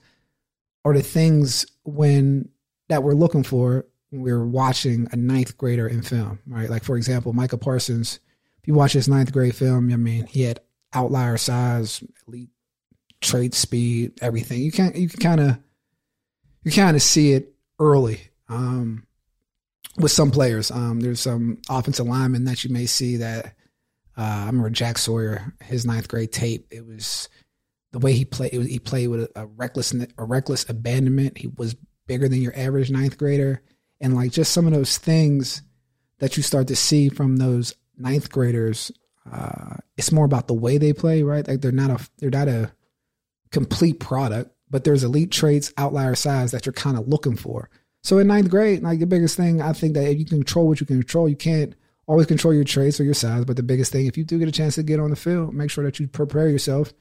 are 0.84 0.94
the 0.94 1.04
things 1.04 1.66
when 1.84 2.50
that 2.90 3.04
we're 3.04 3.14
looking 3.14 3.44
for 3.44 3.86
when 4.10 4.22
we're 4.22 4.46
watching 4.46 5.08
a 5.12 5.16
ninth 5.16 5.58
grader 5.58 5.88
in 5.88 6.02
film, 6.02 6.40
right? 6.48 6.70
Like 6.70 6.84
for 6.84 6.98
example, 6.98 7.34
Micah 7.34 7.58
Parsons. 7.58 8.20
If 8.64 8.70
you 8.70 8.74
watch 8.76 8.94
his 8.94 9.10
ninth 9.10 9.34
grade 9.34 9.56
film, 9.56 9.92
I 9.92 9.98
mean, 9.98 10.26
he 10.26 10.44
had 10.44 10.62
outlier 10.94 11.36
size, 11.36 12.02
elite 12.28 12.50
trait, 13.20 13.54
speed, 13.54 14.14
everything. 14.22 14.62
You 14.62 14.72
can 14.72 14.94
you 14.96 15.10
can 15.10 15.20
kind 15.20 15.42
of 15.42 15.60
you 16.64 16.72
kind 16.72 16.96
of 16.96 17.02
see 17.02 17.34
it 17.34 17.54
early 17.78 18.22
um, 18.48 19.06
with 19.98 20.12
some 20.12 20.32
players. 20.32 20.72
Um, 20.72 21.02
there's 21.02 21.20
some 21.20 21.58
offensive 21.70 22.08
linemen 22.08 22.46
that 22.46 22.64
you 22.64 22.72
may 22.72 22.86
see 22.86 23.18
that 23.18 23.48
uh, 24.18 24.22
I 24.22 24.46
remember 24.46 24.70
Jack 24.70 24.98
Sawyer, 24.98 25.54
his 25.62 25.86
ninth 25.86 26.08
grade 26.08 26.32
tape. 26.32 26.68
It 26.72 26.86
was 26.86 27.28
the 27.92 28.00
way 28.00 28.14
he 28.14 28.24
played. 28.24 28.58
Was, 28.58 28.68
he 28.68 28.80
played 28.80 29.08
with 29.08 29.24
a, 29.36 29.42
a 29.42 29.46
reckless, 29.46 29.94
a 29.94 30.24
reckless 30.24 30.70
abandonment. 30.70 31.38
He 31.38 31.48
was 31.48 31.76
bigger 32.08 32.30
than 32.30 32.42
your 32.42 32.58
average 32.58 32.92
ninth 32.92 33.18
grader, 33.18 33.62
and 34.00 34.16
like 34.16 34.32
just 34.32 34.54
some 34.54 34.68
of 34.68 34.74
those 34.74 34.98
things 34.98 35.64
that 36.20 36.38
you 36.38 36.44
start 36.44 36.68
to 36.68 36.76
see 36.76 37.10
from 37.10 37.38
those 37.38 37.74
ninth 37.98 38.32
graders, 38.32 38.92
uh, 39.32 39.76
it's 39.98 40.12
more 40.12 40.26
about 40.26 40.48
the 40.48 40.54
way 40.54 40.78
they 40.78 40.94
play, 40.94 41.24
right? 41.24 41.48
Like 41.48 41.62
they're 41.62 41.72
not 41.72 41.90
a 41.90 42.10
they're 42.18 42.30
not 42.30 42.48
a 42.48 42.72
complete 43.52 44.00
product, 44.00 44.52
but 44.70 44.84
there's 44.84 45.04
elite 45.04 45.32
traits, 45.32 45.74
outlier 45.78 46.16
size 46.16 46.52
that 46.52 46.66
you're 46.66 46.74
kind 46.74 46.98
of 46.98 47.08
looking 47.08 47.36
for. 47.36 47.70
So 48.02 48.18
in 48.18 48.28
ninth 48.28 48.50
grade, 48.50 48.84
like 48.84 49.00
the 49.00 49.06
biggest 49.06 49.38
thing, 49.38 49.62
I 49.62 49.72
think 49.74 49.94
that 49.94 50.10
if 50.10 50.20
you 50.20 50.26
can 50.26 50.40
control 50.40 50.68
what 50.68 50.82
you 50.82 50.86
can 50.86 51.00
control, 51.00 51.30
you 51.30 51.38
can't 51.38 51.74
always 52.06 52.28
control 52.28 52.54
your 52.54 52.66
traits 52.66 53.00
or 53.00 53.06
your 53.06 53.14
size. 53.14 53.46
But 53.46 53.56
the 53.56 53.64
biggest 53.64 53.92
thing, 53.92 54.08
if 54.08 54.18
you 54.18 54.26
do 54.26 54.40
get 54.40 54.50
a 54.50 54.52
chance 54.52 54.76
to 54.76 54.84
get 54.84 55.00
on 55.00 55.10
the 55.10 55.16
field, 55.16 55.54
make 55.54 55.72
sure 55.72 55.86
that 55.86 56.00
you 56.00 56.08
prepare 56.08 56.50
yourself 56.50 56.92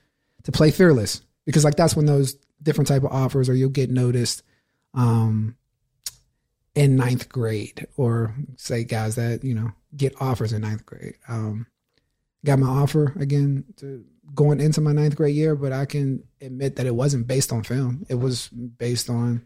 to 0.45 0.53
play 0.53 0.71
fearless 0.71 1.23
because 1.45 1.65
like 1.65 1.77
that's 1.77 1.97
when 1.97 2.07
those 2.07 2.37
different 2.63 2.89
type 2.89 3.03
of 3.03 3.13
offers 3.13 3.49
or 3.49 3.55
you'll 3.55 3.71
get 3.71 3.91
noticed 3.91 4.43
um, 4.95 5.57
in 6.75 6.97
ninth 6.97 7.29
grade 7.29 7.87
or 7.97 8.35
say 8.57 8.85
guys 8.85 9.17
that 9.17 9.45
you 9.45 9.55
know 9.55 9.73
get 9.97 10.21
offers 10.21 10.53
in 10.53 10.63
ninth 10.63 10.87
grade. 10.87 11.15
Um, 11.29 11.67
got 12.45 12.59
my 12.59 12.69
offer 12.69 13.13
again 13.19 13.65
to 13.77 14.05
going 14.35 14.61
into 14.61 14.81
my 14.81 14.93
ninth 14.93 15.17
grade 15.17 15.35
year, 15.35 15.55
but 15.55 15.73
I 15.73 15.85
can 15.85 16.25
admit 16.41 16.77
that 16.77 16.87
it 16.87 16.95
wasn't 16.95 17.27
based 17.27 17.53
on 17.53 17.63
film. 17.63 18.07
It 18.09 18.15
was 18.15 18.49
based 18.49 19.11
on 19.11 19.45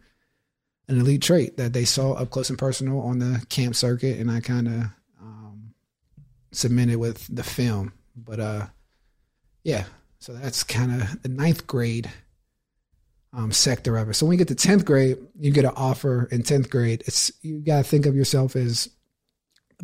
an 0.88 1.00
elite 1.00 1.22
trait 1.22 1.56
that 1.56 1.72
they 1.72 1.84
saw 1.84 2.12
up 2.12 2.30
close 2.30 2.50
and 2.50 2.58
personal 2.58 3.00
on 3.00 3.18
the 3.18 3.44
camp 3.48 3.74
circuit, 3.74 4.18
and 4.18 4.30
I 4.30 4.40
kind 4.40 4.68
of 4.68 4.74
um, 5.20 5.74
submitted 6.52 6.98
with 6.98 7.26
the 7.34 7.42
film. 7.42 7.92
But 8.16 8.40
uh, 8.40 8.66
yeah, 9.64 9.84
so 10.18 10.32
that's 10.32 10.62
kind 10.62 11.02
of 11.02 11.22
the 11.22 11.28
ninth 11.28 11.66
grade 11.66 12.10
um, 13.32 13.52
sector 13.52 13.96
of 13.96 14.08
it. 14.08 14.14
So 14.14 14.26
when 14.26 14.38
you 14.38 14.44
get 14.44 14.48
to 14.48 14.54
tenth 14.54 14.84
grade, 14.84 15.18
you 15.38 15.50
get 15.50 15.64
an 15.64 15.72
offer 15.76 16.28
in 16.30 16.42
tenth 16.42 16.70
grade. 16.70 17.02
It's 17.06 17.32
you 17.42 17.58
got 17.58 17.78
to 17.78 17.84
think 17.84 18.06
of 18.06 18.14
yourself 18.14 18.56
as 18.56 18.88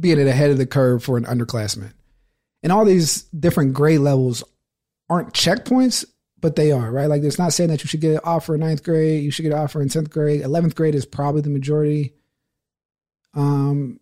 being 0.00 0.18
at 0.18 0.24
the 0.24 0.32
head 0.32 0.50
of 0.50 0.58
the 0.58 0.66
curve 0.66 1.02
for 1.02 1.16
an 1.16 1.24
underclassman. 1.24 1.92
And 2.62 2.72
all 2.72 2.84
these 2.84 3.22
different 3.24 3.74
grade 3.74 4.00
levels 4.00 4.44
aren't 5.08 5.34
checkpoints, 5.34 6.04
but 6.40 6.56
they 6.56 6.72
are, 6.72 6.90
right? 6.90 7.06
Like 7.06 7.22
it's 7.22 7.38
not 7.38 7.52
saying 7.52 7.70
that 7.70 7.82
you 7.82 7.88
should 7.88 8.00
get 8.00 8.14
an 8.14 8.20
offer 8.24 8.54
in 8.54 8.60
ninth 8.60 8.82
grade, 8.82 9.22
you 9.22 9.30
should 9.30 9.42
get 9.42 9.52
an 9.52 9.58
offer 9.58 9.82
in 9.82 9.88
10th 9.88 10.10
grade. 10.10 10.42
11th 10.42 10.74
grade 10.74 10.94
is 10.94 11.06
probably 11.06 11.42
the 11.42 11.50
majority, 11.50 12.14
um, 13.34 14.00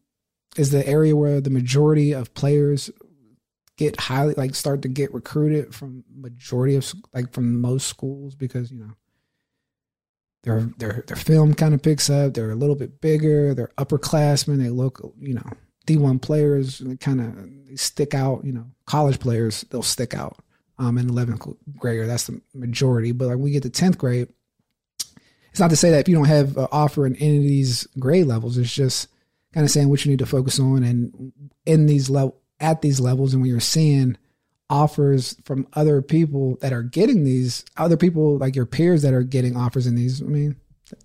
is 0.56 0.70
the 0.70 0.86
area 0.86 1.16
where 1.16 1.40
the 1.40 1.50
majority 1.50 2.12
of 2.12 2.34
players 2.34 2.90
get 3.76 3.98
highly, 3.98 4.34
like 4.34 4.54
start 4.54 4.82
to 4.82 4.88
get 4.88 5.14
recruited 5.14 5.74
from 5.74 6.04
majority 6.14 6.76
of, 6.76 6.92
like 7.14 7.32
from 7.32 7.60
most 7.60 7.86
schools 7.86 8.34
because, 8.34 8.70
you 8.70 8.80
know, 8.80 8.92
their, 10.42 10.70
their, 10.78 11.04
their 11.06 11.16
film 11.16 11.54
kind 11.54 11.74
of 11.74 11.82
picks 11.82 12.08
up. 12.08 12.34
They're 12.34 12.50
a 12.50 12.56
little 12.56 12.74
bit 12.74 13.00
bigger. 13.00 13.54
They're 13.54 13.72
upperclassmen. 13.76 14.58
They 14.58 14.70
look, 14.70 15.00
you 15.20 15.34
know, 15.34 15.50
D1 15.96 16.22
players 16.22 16.82
kind 17.00 17.20
of 17.20 17.78
stick 17.78 18.14
out, 18.14 18.44
you 18.44 18.52
know, 18.52 18.66
college 18.86 19.18
players, 19.18 19.62
they'll 19.70 19.82
stick 19.82 20.14
out 20.14 20.38
um, 20.78 20.98
in 20.98 21.08
11th 21.08 21.56
grade, 21.76 22.00
or 22.00 22.06
that's 22.06 22.26
the 22.26 22.40
majority. 22.54 23.12
But 23.12 23.28
like 23.28 23.38
we 23.38 23.50
get 23.50 23.62
to 23.64 23.70
10th 23.70 23.98
grade, 23.98 24.28
it's 25.50 25.60
not 25.60 25.70
to 25.70 25.76
say 25.76 25.90
that 25.90 26.00
if 26.00 26.08
you 26.08 26.14
don't 26.14 26.26
have 26.26 26.56
an 26.56 26.68
offer 26.70 27.06
in 27.06 27.16
any 27.16 27.38
of 27.38 27.42
these 27.42 27.86
grade 27.98 28.26
levels, 28.26 28.56
it's 28.56 28.72
just 28.72 29.08
kind 29.52 29.64
of 29.64 29.70
saying 29.70 29.88
what 29.88 30.04
you 30.04 30.10
need 30.10 30.20
to 30.20 30.26
focus 30.26 30.60
on. 30.60 30.82
And 30.82 31.32
in 31.66 31.86
these 31.86 32.08
level 32.08 32.36
at 32.60 32.82
these 32.82 33.00
levels, 33.00 33.32
and 33.32 33.42
when 33.42 33.50
you're 33.50 33.58
seeing 33.60 34.16
offers 34.68 35.34
from 35.44 35.66
other 35.72 36.02
people 36.02 36.56
that 36.60 36.72
are 36.72 36.82
getting 36.82 37.24
these, 37.24 37.64
other 37.76 37.96
people 37.96 38.38
like 38.38 38.54
your 38.54 38.66
peers 38.66 39.02
that 39.02 39.14
are 39.14 39.22
getting 39.22 39.56
offers 39.56 39.86
in 39.86 39.96
these, 39.96 40.22
I 40.22 40.26
mean, 40.26 40.56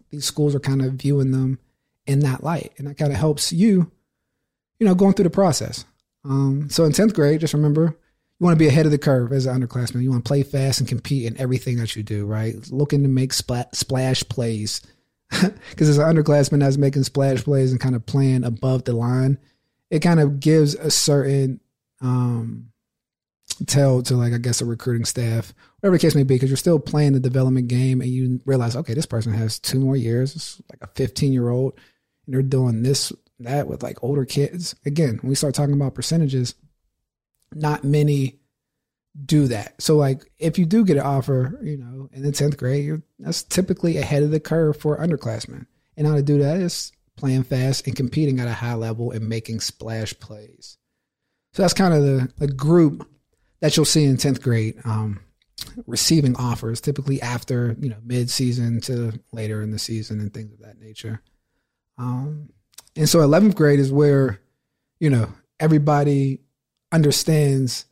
these 0.10 0.26
schools 0.26 0.54
are 0.54 0.60
kind 0.60 0.84
of 0.84 0.94
viewing 0.94 1.32
them 1.32 1.60
in 2.06 2.20
that 2.20 2.44
light, 2.44 2.74
and 2.78 2.88
that 2.88 2.98
kind 2.98 3.12
of 3.12 3.18
helps 3.18 3.52
you, 3.52 3.92
you 4.86 4.92
know, 4.92 4.96
going 4.96 5.14
through 5.14 5.24
the 5.24 5.32
process. 5.32 5.84
Um, 6.24 6.70
so 6.70 6.84
in 6.86 6.92
10th 6.92 7.16
grade, 7.16 7.42
just 7.42 7.56
remember 7.56 7.98
you 8.40 8.44
want 8.44 8.54
to 8.54 8.64
be 8.64 8.68
ahead 8.68 8.86
of 8.86 8.92
the 8.92 9.00
curve 9.00 9.34
as 9.34 9.48
an 9.48 9.60
underclassman. 9.60 10.04
You 10.04 10.12
want 10.12 10.24
to 10.24 10.28
play 10.28 10.44
fast 10.44 10.80
and 10.80 10.88
compete 10.88 11.26
in 11.26 11.36
everything 11.40 11.78
that 11.78 11.96
you 11.96 12.04
do, 12.04 12.28
right? 12.28 12.56
Looking 12.70 13.02
to 13.02 13.10
make 13.10 13.34
splat, 13.34 13.76
splash 13.76 14.24
plays. 14.30 14.82
Because 15.72 15.90
as 15.90 15.98
an 15.98 16.06
underclassman 16.06 16.60
that's 16.60 16.78
making 16.78 17.04
splash 17.04 17.44
plays 17.44 17.72
and 17.72 17.82
kind 17.82 17.96
of 17.96 18.06
playing 18.06 18.44
above 18.44 18.84
the 18.84 18.94
line, 18.94 19.40
it 19.90 20.02
kind 20.02 20.20
of 20.20 20.40
gives 20.40 20.76
a 20.76 20.92
certain 20.92 21.60
um, 22.00 22.72
tell 23.66 24.04
to 24.04 24.16
like 24.16 24.34
I 24.34 24.38
guess 24.38 24.62
a 24.62 24.66
recruiting 24.66 25.04
staff, 25.04 25.52
whatever 25.80 25.98
the 25.98 26.02
case 26.02 26.14
may 26.14 26.22
be, 26.22 26.36
because 26.36 26.52
you're 26.52 26.58
still 26.58 26.80
playing 26.80 27.14
the 27.14 27.20
development 27.20 27.70
game 27.70 28.02
and 28.02 28.12
you 28.12 28.40
realize, 28.46 28.76
okay, 28.76 28.94
this 28.94 29.08
person 29.08 29.34
has 29.34 29.58
two 29.58 29.80
more 29.80 29.98
years, 29.98 30.36
it's 30.36 30.62
like 30.70 30.84
a 30.84 30.94
15 30.94 31.34
year 31.34 31.50
old, 31.50 31.74
and 32.28 32.36
they're 32.36 32.44
doing 32.44 32.84
this 32.84 33.12
that 33.40 33.68
with 33.68 33.84
like 33.84 34.04
older 34.04 34.26
kids. 34.26 34.76
Again, 34.86 35.20
when 35.22 35.30
we 35.30 35.36
start 35.36 35.56
talking 35.56 35.74
about 35.74 35.96
percentages, 35.96 36.56
not 37.54 37.84
many 37.84 38.40
do 39.24 39.48
that. 39.48 39.82
So 39.82 39.96
like 39.96 40.30
if 40.38 40.60
you 40.60 40.66
do 40.66 40.84
get 40.84 40.98
an 40.98 41.04
offer, 41.04 41.60
you 41.64 41.78
know, 41.78 42.10
in 42.12 42.24
the 42.24 42.32
10th 42.32 42.58
grade, 42.58 43.02
that's 43.20 43.44
typically 43.44 43.98
ahead 43.98 44.24
of 44.24 44.32
the 44.32 44.40
curve 44.40 44.78
for 44.78 44.98
underclassmen. 44.98 45.66
And 45.98 46.06
how 46.06 46.16
to 46.16 46.22
do 46.22 46.40
that 46.40 46.58
is 46.58 46.92
playing 47.16 47.44
fast 47.44 47.88
and 47.88 47.96
competing 47.96 48.40
at 48.40 48.48
a 48.48 48.54
high 48.54 48.74
level 48.74 49.12
and 49.12 49.30
making 49.30 49.62
splash 49.62 50.14
plays. 50.20 50.78
So 51.54 51.62
that's 51.62 51.74
kind 51.74 51.94
of 51.94 52.04
the, 52.04 52.34
the 52.38 52.48
group 52.48 53.08
that 53.62 53.78
you'll 53.78 53.86
see 53.86 54.04
in 54.04 54.18
10th 54.18 54.42
grade 54.42 54.76
um, 54.84 55.22
receiving 55.88 56.36
offers, 56.36 56.82
typically 56.82 57.22
after, 57.22 57.78
you 57.80 57.90
know, 57.90 57.98
mid 58.04 58.30
season 58.30 58.82
to 58.82 59.14
later 59.32 59.62
in 59.62 59.72
the 59.72 59.80
season 59.80 60.20
and 60.20 60.34
things 60.34 60.52
of 60.52 60.60
that 60.60 60.80
nature. 60.80 61.22
Um, 61.98 62.50
and 62.96 63.10
so 63.10 63.20
11th 63.20 63.56
grade 63.56 63.80
is 63.80 63.92
where, 63.92 64.40
you 65.00 65.10
know, 65.10 65.30
everybody 65.60 66.40
understands, 66.92 67.86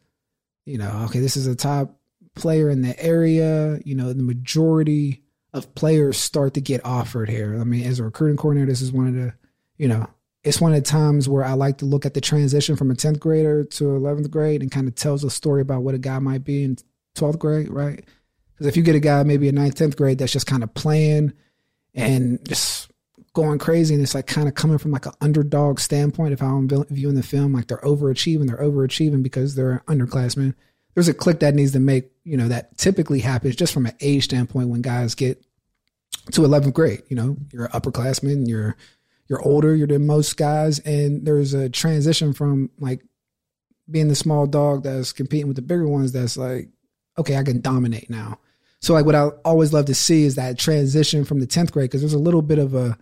you 0.66 0.78
know, 0.78 1.04
okay, 1.06 1.20
this 1.20 1.36
is 1.36 1.48
a 1.48 1.56
top 1.56 2.00
player 2.36 2.70
in 2.70 2.82
the 2.82 3.00
area. 3.04 3.80
You 3.86 3.96
know, 3.96 4.14
the 4.14 4.24
majority 4.24 5.24
of 5.54 5.74
players 5.76 6.18
start 6.18 6.54
to 6.56 6.62
get 6.62 6.86
offered 6.86 7.30
here. 7.30 7.60
I 7.60 7.64
mean, 7.64 7.86
as 7.86 8.00
a 8.00 8.04
recruiting 8.04 8.38
coordinator, 8.38 8.72
this 8.72 8.82
is 8.82 8.92
one 8.92 9.08
of 9.08 9.14
the, 9.14 9.34
you 9.78 9.88
know, 9.88 10.08
it's 10.44 10.60
one 10.60 10.74
of 10.74 10.84
the 10.84 10.90
times 10.90 11.30
where 11.30 11.46
I 11.46 11.54
like 11.54 11.78
to 11.78 11.86
look 11.86 12.06
at 12.06 12.14
the 12.14 12.22
transition 12.22 12.76
from 12.76 12.92
a 12.92 12.96
10th 12.96 13.20
grader 13.20 13.64
to 13.64 13.84
11th 13.84 14.30
grade 14.30 14.62
and 14.62 14.72
kind 14.72 14.88
of 14.88 14.96
tells 14.96 15.24
a 15.24 15.30
story 15.30 15.62
about 15.62 15.84
what 15.84 15.96
a 15.96 16.00
guy 16.00 16.20
might 16.20 16.44
be 16.44 16.64
in 16.64 16.78
12th 17.16 17.40
grade, 17.40 17.70
right? 17.70 18.04
Because 18.54 18.68
if 18.68 18.76
you 18.76 18.84
get 18.84 18.96
a 18.96 19.00
guy 19.00 19.24
maybe 19.24 19.48
in 19.48 19.56
9th, 19.56 19.76
10th 19.76 19.96
grade 19.96 20.18
that's 20.18 20.34
just 20.34 20.48
kind 20.48 20.64
of 20.64 20.74
playing 20.74 21.34
and 21.94 22.46
just 22.48 22.90
going 23.34 23.58
crazy 23.58 23.96
and 23.96 24.04
it's 24.04 24.14
like 24.14 24.28
kind 24.28 24.48
of 24.48 24.54
coming 24.54 24.78
from 24.78 24.92
like 24.92 25.08
an 25.08 25.14
underdog 25.20 25.80
standpoint 25.80 26.34
if 26.34 26.42
i'm 26.42 26.70
viewing 26.90 27.16
the 27.16 27.24
film 27.24 27.54
like 27.54 27.68
they're 27.68 27.78
overachieving 27.80 28.48
they're 28.48 28.58
overachieving 28.58 29.24
because 29.24 29.56
they're 29.56 29.84
underclassmen. 29.88 30.54
There's 30.94 31.08
a 31.08 31.14
click 31.14 31.40
that 31.40 31.56
needs 31.56 31.72
to 31.72 31.80
make 31.80 32.12
you 32.24 32.38
know 32.38 32.48
that 32.48 32.78
typically 32.78 33.20
happens 33.20 33.56
just 33.56 33.74
from 33.74 33.88
an 33.88 33.96
age 34.00 34.26
standpoint 34.26 34.70
when 34.70 34.82
guys 34.82 35.16
get 35.16 35.44
to 36.32 36.42
11th 36.42 36.74
grade 36.74 37.02
you 37.10 37.16
know? 37.16 37.36
You're 37.52 37.66
an 37.66 37.72
upperclassmen 37.72 38.48
you're 38.48 38.78
you're 39.28 39.42
older 39.42 39.76
you're 39.76 39.88
than 39.88 40.06
most 40.06 40.38
guys 40.38 40.78
and 40.80 41.26
there's 41.26 41.56
a 41.56 41.70
transition 41.70 42.34
from 42.34 42.70
like 42.80 43.02
being 43.90 44.08
the 44.08 44.16
small 44.16 44.46
dog 44.46 44.84
that's 44.84 45.12
competing 45.12 45.48
with 45.48 45.56
the 45.56 45.64
bigger 45.64 45.88
ones 45.88 46.12
that's 46.12 46.38
like 46.38 46.70
okay 47.18 47.36
i 47.36 47.44
can 47.44 47.62
dominate 47.62 48.12
now. 48.12 48.40
So 48.80 48.94
like 48.94 49.06
what 49.06 49.16
i 49.16 49.30
always 49.44 49.74
love 49.74 49.86
to 49.86 49.96
see 49.96 50.26
is 50.26 50.36
that 50.36 50.60
transition 50.60 51.26
from 51.26 51.40
the 51.40 51.48
10th 51.48 51.72
grade 51.72 51.90
because 51.90 52.02
there's 52.02 52.14
a 52.14 52.20
little 52.20 52.44
bit 52.44 52.60
of 52.60 52.76
a 52.76 52.96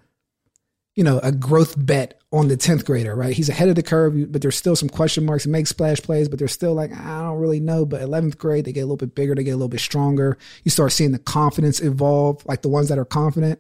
you 0.96 1.04
know, 1.04 1.20
a 1.20 1.32
growth 1.32 1.76
bet 1.78 2.20
on 2.34 2.48
the 2.48 2.58
10th 2.58 2.86
grader, 2.86 3.16
right? 3.16 3.34
He's 3.34 3.50
ahead 3.50 3.70
of 3.70 3.76
the 3.76 3.84
curve, 3.84 4.32
but 4.32 4.42
there's 4.42 4.58
still 4.58 4.76
some 4.76 4.90
question 4.90 5.26
marks. 5.26 5.46
He 5.46 5.50
makes 5.50 5.70
splash 5.70 6.02
plays, 6.02 6.28
but 6.28 6.40
they're 6.40 6.48
still 6.48 6.74
like, 6.74 6.92
I 6.92 7.22
don't 7.22 7.40
really 7.40 7.60
know. 7.60 7.86
But 7.86 8.02
11th 8.02 8.38
grade, 8.38 8.66
they 8.66 8.74
get 8.74 8.82
a 8.82 8.86
little 8.86 8.98
bit 8.98 9.16
bigger, 9.16 9.36
they 9.36 9.44
get 9.44 9.52
a 9.52 9.56
little 9.56 9.70
bit 9.70 9.80
stronger. 9.80 10.38
You 10.64 10.72
start 10.72 10.92
seeing 10.92 11.12
the 11.12 11.20
confidence 11.20 11.82
evolve, 11.82 12.46
like 12.46 12.62
the 12.62 12.70
ones 12.70 12.90
that 12.90 13.00
are 13.00 13.06
confident, 13.06 13.60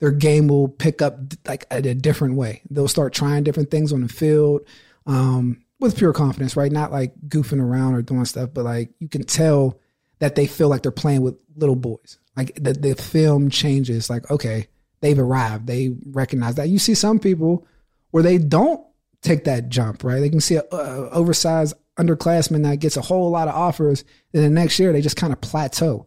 their 0.00 0.10
game 0.10 0.48
will 0.48 0.68
pick 0.68 1.00
up 1.00 1.18
like 1.46 1.64
a, 1.70 1.76
a 1.76 1.94
different 1.94 2.34
way. 2.34 2.62
They'll 2.70 2.88
start 2.88 3.12
trying 3.12 3.44
different 3.44 3.70
things 3.70 3.92
on 3.92 4.00
the 4.00 4.08
field 4.08 4.62
um, 5.06 5.62
with 5.78 5.96
pure 5.96 6.12
confidence, 6.12 6.56
right? 6.56 6.72
Not 6.72 6.90
like 6.90 7.14
goofing 7.28 7.60
around 7.60 7.94
or 7.94 8.02
doing 8.02 8.24
stuff, 8.24 8.50
but 8.52 8.64
like 8.64 8.90
you 8.98 9.08
can 9.08 9.24
tell 9.24 9.78
that 10.20 10.34
they 10.34 10.46
feel 10.46 10.68
like 10.68 10.82
they're 10.82 10.90
playing 10.90 11.22
with 11.22 11.36
little 11.54 11.76
boys. 11.76 12.18
Like 12.36 12.54
the, 12.54 12.72
the 12.72 12.94
film 12.94 13.50
changes, 13.50 14.08
like, 14.08 14.30
okay, 14.30 14.68
they've 15.02 15.18
arrived. 15.18 15.66
They 15.66 15.94
recognize 16.06 16.54
that. 16.54 16.70
You 16.70 16.78
see 16.78 16.94
some 16.94 17.18
people 17.18 17.66
where 18.10 18.22
they 18.22 18.38
don't 18.38 18.80
take 19.20 19.44
that 19.44 19.68
jump, 19.68 20.02
right? 20.02 20.20
They 20.20 20.30
can 20.30 20.40
see 20.40 20.56
an 20.56 20.64
oversized 20.72 21.74
underclassman 21.98 22.62
that 22.62 22.80
gets 22.80 22.96
a 22.96 23.02
whole 23.02 23.30
lot 23.30 23.48
of 23.48 23.54
offers. 23.54 24.04
Then 24.32 24.42
the 24.42 24.50
next 24.50 24.78
year, 24.78 24.92
they 24.92 25.02
just 25.02 25.16
kind 25.16 25.32
of 25.32 25.40
plateau. 25.42 26.06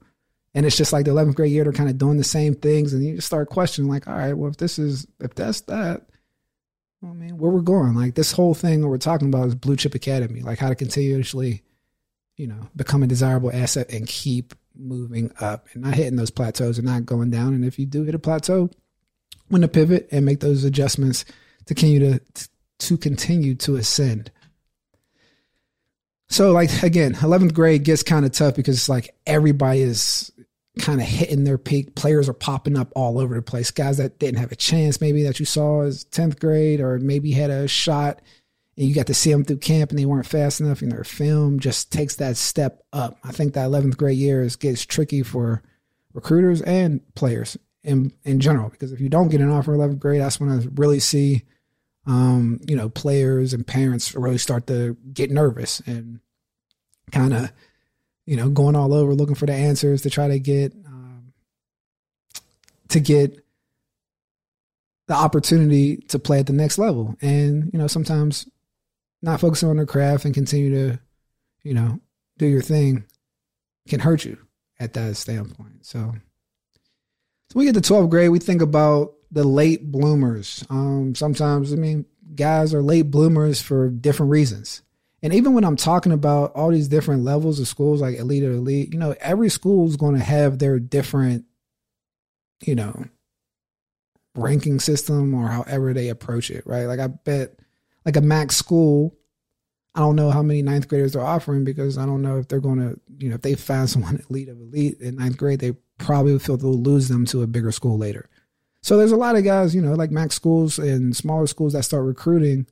And 0.55 0.65
it's 0.65 0.77
just 0.77 0.93
like 0.93 1.05
the 1.05 1.11
11th 1.11 1.35
grade 1.35 1.51
year, 1.51 1.63
they're 1.65 1.73
kind 1.73 1.89
of 1.89 1.97
doing 1.97 2.17
the 2.17 2.23
same 2.23 2.55
things. 2.55 2.93
And 2.93 3.05
you 3.05 3.15
just 3.15 3.27
start 3.27 3.49
questioning, 3.49 3.89
like, 3.89 4.07
all 4.07 4.15
right, 4.15 4.33
well, 4.33 4.49
if 4.49 4.57
this 4.57 4.79
is, 4.79 5.05
if 5.19 5.35
that's 5.35 5.61
that, 5.61 6.07
I 7.03 7.07
mean, 7.07 7.37
where 7.37 7.51
we're 7.51 7.61
going, 7.61 7.93
like 7.93 8.15
this 8.15 8.31
whole 8.31 8.53
thing 8.53 8.81
that 8.81 8.87
we're 8.87 8.97
talking 8.97 9.27
about 9.27 9.47
is 9.47 9.55
Blue 9.55 9.75
Chip 9.75 9.93
Academy, 9.93 10.41
like 10.41 10.57
how 10.57 10.69
to 10.69 10.75
continuously, 10.75 11.61
you 12.37 12.47
know, 12.47 12.69
become 12.75 13.03
a 13.03 13.07
desirable 13.07 13.51
asset 13.53 13.91
and 13.91 14.07
keep 14.07 14.55
moving 14.75 15.31
up 15.39 15.67
and 15.73 15.83
not 15.83 15.93
hitting 15.93 16.15
those 16.15 16.31
plateaus 16.31 16.77
and 16.77 16.87
not 16.87 17.05
going 17.05 17.29
down. 17.29 17.53
And 17.53 17.63
if 17.63 17.77
you 17.77 17.85
do 17.85 18.03
hit 18.03 18.15
a 18.15 18.19
plateau, 18.19 18.69
when 19.47 19.61
to 19.61 19.67
pivot 19.67 20.07
and 20.11 20.25
make 20.25 20.39
those 20.39 20.63
adjustments 20.63 21.25
to 21.65 21.73
continue 21.73 21.99
to 21.99 22.21
to 22.77 22.97
continue 22.97 23.55
to 23.55 23.75
ascend. 23.75 24.31
So 26.27 26.51
like 26.51 26.83
again, 26.83 27.13
11th 27.15 27.53
grade 27.53 27.83
gets 27.83 28.03
kind 28.03 28.25
of 28.25 28.31
tough 28.31 28.55
because 28.55 28.75
it's 28.75 28.89
like 28.89 29.15
everybody 29.25 29.81
is 29.81 30.31
kind 30.79 30.99
of 30.99 31.07
hitting 31.07 31.43
their 31.43 31.57
peak. 31.57 31.95
Players 31.95 32.27
are 32.27 32.33
popping 32.33 32.77
up 32.77 32.91
all 32.95 33.19
over 33.19 33.35
the 33.35 33.41
place. 33.41 33.71
Guys 33.71 33.97
that 33.97 34.19
didn't 34.19 34.39
have 34.39 34.51
a 34.51 34.57
chance, 34.57 34.99
maybe 34.99 35.23
that 35.23 35.39
you 35.39 35.45
saw 35.45 35.81
as 35.81 36.03
10th 36.05 36.39
grade, 36.39 36.81
or 36.81 36.99
maybe 36.99 37.31
had 37.31 37.49
a 37.49 37.67
shot 37.67 38.21
and 38.77 38.87
you 38.87 38.93
got 38.93 39.07
to 39.07 39.13
see 39.13 39.31
them 39.31 39.45
through 39.45 39.57
camp 39.57 39.89
and 39.89 39.99
they 39.99 40.05
weren't 40.05 40.25
fast 40.25 40.59
enough 40.59 40.81
in 40.81 40.89
their 40.89 41.03
film 41.03 41.59
just 41.59 41.91
takes 41.91 42.17
that 42.17 42.37
step 42.37 42.83
up. 42.91 43.17
I 43.23 43.31
think 43.31 43.53
that 43.53 43.69
11th 43.69 43.97
grade 43.97 44.17
year 44.17 44.43
is, 44.43 44.55
gets 44.55 44.85
tricky 44.85 45.23
for 45.23 45.63
recruiters 46.13 46.61
and 46.61 47.01
players 47.15 47.57
in, 47.85 48.11
in 48.23 48.39
general, 48.39 48.69
because 48.69 48.91
if 48.91 48.99
you 48.99 49.09
don't 49.09 49.29
get 49.29 49.41
an 49.41 49.51
offer 49.51 49.75
11th 49.75 49.99
grade, 49.99 50.21
that's 50.21 50.39
when 50.39 50.49
I 50.49 50.65
really 50.73 50.99
see, 50.99 51.43
um, 52.05 52.59
you 52.67 52.75
know, 52.75 52.89
players 52.89 53.53
and 53.53 53.65
parents 53.65 54.13
really 54.15 54.37
start 54.37 54.67
to 54.67 54.97
get 55.13 55.31
nervous 55.31 55.81
and 55.81 56.19
kind 57.11 57.33
of, 57.33 57.51
you 58.25 58.35
know, 58.35 58.49
going 58.49 58.75
all 58.75 58.93
over 58.93 59.13
looking 59.13 59.35
for 59.35 59.45
the 59.45 59.53
answers 59.53 60.01
to 60.01 60.09
try 60.09 60.27
to 60.27 60.39
get, 60.39 60.73
um, 60.85 61.31
to 62.89 62.99
get 62.99 63.45
the 65.07 65.13
opportunity 65.13 65.97
to 65.97 66.17
play 66.17 66.39
at 66.39 66.47
the 66.47 66.53
next 66.53 66.79
level. 66.79 67.15
And, 67.21 67.69
you 67.71 67.77
know, 67.77 67.87
sometimes 67.87 68.49
not 69.21 69.39
focusing 69.39 69.69
on 69.69 69.77
their 69.77 69.85
craft 69.85 70.25
and 70.25 70.33
continue 70.33 70.71
to, 70.71 70.99
you 71.63 71.75
know, 71.75 71.99
do 72.37 72.47
your 72.47 72.61
thing 72.61 73.05
can 73.87 73.99
hurt 73.99 74.25
you 74.25 74.37
at 74.79 74.93
that 74.93 75.15
standpoint. 75.15 75.85
So, 75.85 76.15
we 77.55 77.65
get 77.65 77.73
to 77.73 77.81
12th 77.81 78.09
grade, 78.09 78.29
we 78.29 78.39
think 78.39 78.61
about 78.61 79.13
the 79.31 79.45
late 79.45 79.91
bloomers. 79.91 80.63
Um, 80.69 81.15
sometimes, 81.15 81.71
I 81.71 81.77
mean, 81.77 82.05
guys 82.35 82.73
are 82.73 82.81
late 82.81 83.09
bloomers 83.09 83.61
for 83.61 83.89
different 83.89 84.31
reasons. 84.31 84.81
And 85.23 85.33
even 85.33 85.53
when 85.53 85.63
I'm 85.63 85.77
talking 85.77 86.11
about 86.11 86.51
all 86.53 86.69
these 86.69 86.89
different 86.89 87.23
levels 87.23 87.59
of 87.59 87.67
schools, 87.67 88.01
like 88.01 88.17
elite 88.17 88.43
or 88.43 88.51
elite, 88.51 88.93
you 88.93 88.99
know, 88.99 89.15
every 89.21 89.49
school 89.49 89.87
is 89.87 89.95
going 89.95 90.15
to 90.15 90.23
have 90.23 90.59
their 90.59 90.79
different, 90.79 91.45
you 92.63 92.75
know, 92.75 93.05
ranking 94.35 94.79
system 94.81 95.33
or 95.33 95.47
however 95.47 95.93
they 95.93 96.09
approach 96.09 96.51
it, 96.51 96.67
right? 96.67 96.85
Like 96.85 96.99
I 96.99 97.07
bet 97.07 97.57
like 98.05 98.17
a 98.17 98.21
MAC 98.21 98.51
school, 98.51 99.15
I 99.95 100.01
don't 100.01 100.17
know 100.17 100.29
how 100.29 100.43
many 100.43 100.61
ninth 100.61 100.89
graders 100.89 101.13
they're 101.13 101.21
offering 101.21 101.63
because 101.63 101.97
I 101.97 102.05
don't 102.05 102.21
know 102.21 102.37
if 102.37 102.49
they're 102.49 102.59
going 102.59 102.79
to, 102.79 102.99
you 103.17 103.29
know, 103.29 103.35
if 103.35 103.41
they 103.41 103.55
find 103.55 103.89
someone 103.89 104.21
elite 104.29 104.49
of 104.49 104.59
elite 104.59 104.99
in 104.99 105.15
ninth 105.15 105.37
grade, 105.37 105.61
they 105.61 105.73
probably 105.97 106.37
feel 106.39 106.57
they'll 106.57 106.81
lose 106.81 107.07
them 107.07 107.25
to 107.27 107.41
a 107.41 107.47
bigger 107.47 107.71
school 107.71 107.97
later. 107.97 108.29
So 108.81 108.97
there's 108.97 109.11
a 109.11 109.17
lot 109.17 109.35
of 109.35 109.43
guys, 109.43 109.73
you 109.73 109.81
know, 109.81 109.93
like 109.93 110.11
MAC 110.11 110.31
schools 110.31 110.77
and 110.77 111.15
smaller 111.15 111.47
schools 111.47 111.73
that 111.73 111.83
start 111.83 112.05
recruiting 112.05 112.67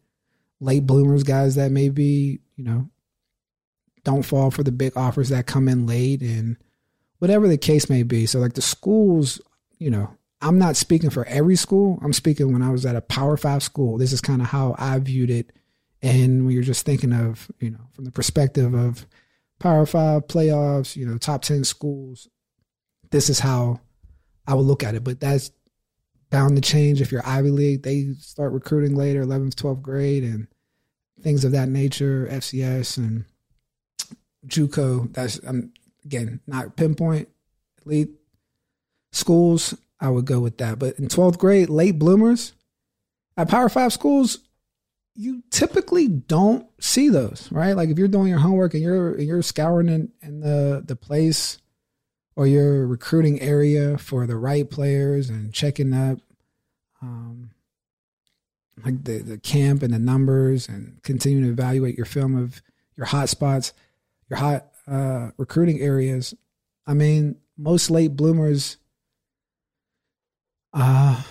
late 0.59 0.85
bloomers, 0.85 1.23
guys 1.23 1.55
that 1.55 1.71
maybe, 1.71 2.39
you 2.55 2.63
know, 2.63 2.89
don't 4.03 4.23
fall 4.23 4.51
for 4.51 4.63
the 4.63 4.71
big 4.71 4.95
offers 4.95 5.29
that 5.29 5.47
come 5.47 5.67
in 5.67 5.87
late 5.87 6.21
and 6.21 6.57
whatever 7.19 7.47
the 7.47 7.57
case 7.57 7.89
may 7.89 8.03
be. 8.03 8.25
So 8.25 8.39
like 8.39 8.53
the 8.53 8.61
schools, 8.61 9.41
you 9.79 9.89
know, 9.89 10.15
I'm 10.41 10.59
not 10.59 10.75
speaking 10.75 11.09
for 11.09 11.25
every 11.25 11.55
school. 11.55 11.99
I'm 12.03 12.13
speaking 12.13 12.51
when 12.51 12.61
I 12.61 12.69
was 12.69 12.85
at 12.85 12.97
a 12.97 13.01
Power 13.01 13.37
Five 13.37 13.63
school. 13.63 13.97
This 13.97 14.11
is 14.11 14.21
kind 14.21 14.41
of 14.41 14.49
how 14.49 14.75
I 14.77 14.99
viewed 14.99 15.29
it. 15.29 15.51
And 16.01 16.45
when 16.45 16.53
you're 16.53 16.63
just 16.63 16.85
thinking 16.85 17.13
of, 17.13 17.49
you 17.59 17.71
know, 17.71 17.87
from 17.93 18.03
the 18.03 18.11
perspective 18.11 18.73
of 18.73 19.07
Power 19.59 19.85
Five 19.85 20.27
playoffs, 20.27 20.97
you 20.97 21.05
know, 21.05 21.17
top 21.17 21.43
10 21.43 21.63
schools, 21.63 22.27
this 23.13 23.29
is 23.29 23.39
how 23.39 23.79
I 24.47 24.55
would 24.55 24.65
look 24.65 24.83
at 24.83 24.95
it. 24.95 25.03
But 25.03 25.19
that's 25.19 25.51
bound 26.31 26.55
to 26.55 26.61
change 26.61 26.99
if 26.99 27.11
you're 27.11 27.25
Ivy 27.25 27.51
League. 27.51 27.83
They 27.83 28.07
start 28.19 28.51
recruiting 28.51 28.95
later, 28.95 29.23
11th, 29.23 29.53
12th 29.53 29.83
grade, 29.83 30.23
and 30.23 30.47
things 31.21 31.45
of 31.45 31.51
that 31.51 31.69
nature, 31.69 32.27
FCS 32.29 32.97
and 32.97 33.25
JUCO. 34.47 35.13
That's, 35.13 35.39
um, 35.47 35.71
again, 36.03 36.41
not 36.47 36.75
pinpoint 36.75 37.29
elite 37.85 38.09
schools 39.11 39.75
I 39.99 40.09
would 40.09 40.25
go 40.25 40.39
with 40.39 40.57
that. 40.57 40.79
But 40.79 40.97
in 40.97 41.07
12th 41.07 41.37
grade, 41.37 41.69
late 41.69 41.99
bloomers 41.99 42.53
at 43.37 43.47
Power 43.47 43.69
Five 43.69 43.93
schools, 43.93 44.39
you 45.15 45.43
typically 45.51 46.07
don't 46.07 46.67
see 46.81 47.09
those, 47.09 47.47
right? 47.51 47.73
Like 47.73 47.89
if 47.89 47.99
you're 47.99 48.07
doing 48.07 48.29
your 48.29 48.39
homework 48.39 48.73
and 48.73 48.81
you're 48.81 49.19
you're 49.19 49.43
scouring 49.43 49.87
in, 49.87 50.11
in 50.23 50.39
the 50.39 50.83
the 50.83 50.95
place 50.95 51.59
or 52.35 52.47
your 52.47 52.85
recruiting 52.87 53.39
area 53.41 53.97
for 53.97 54.25
the 54.25 54.35
right 54.35 54.69
players 54.69 55.29
and 55.29 55.53
checking 55.53 55.93
up 55.93 56.19
um, 57.01 57.51
like 58.83 59.03
the, 59.03 59.19
the 59.19 59.37
camp 59.37 59.83
and 59.83 59.93
the 59.93 59.99
numbers 59.99 60.67
and 60.67 61.01
continuing 61.03 61.45
to 61.45 61.51
evaluate 61.51 61.95
your 61.95 62.05
film 62.05 62.35
of 62.35 62.61
your 62.95 63.05
hot 63.05 63.29
spots, 63.29 63.73
your 64.29 64.39
hot 64.39 64.67
uh, 64.87 65.29
recruiting 65.37 65.79
areas. 65.79 66.33
I 66.87 66.93
mean, 66.93 67.37
most 67.57 67.91
late 67.91 68.15
bloomers 68.15 68.77
uh, 70.73 71.21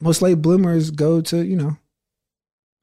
most 0.00 0.22
late 0.22 0.40
bloomers 0.40 0.90
go 0.90 1.20
to, 1.20 1.44
you 1.44 1.56
know, 1.56 1.76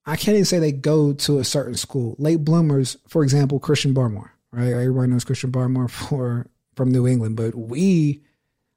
I 0.06 0.16
can't 0.16 0.36
even 0.36 0.46
say 0.46 0.60
they 0.60 0.72
go 0.72 1.14
to 1.14 1.40
a 1.40 1.44
certain 1.44 1.76
school. 1.76 2.16
Late 2.18 2.44
bloomers, 2.44 2.98
for 3.08 3.24
example, 3.24 3.60
Christian 3.60 3.94
Barmore, 3.94 4.32
right? 4.52 4.68
Everybody 4.68 5.12
knows 5.12 5.26
Christian 5.26 5.52
Barmore 5.52 5.90
for 6.10 6.48
from 6.80 6.92
New 6.92 7.08
England, 7.08 7.36
but 7.36 7.54
we, 7.54 8.22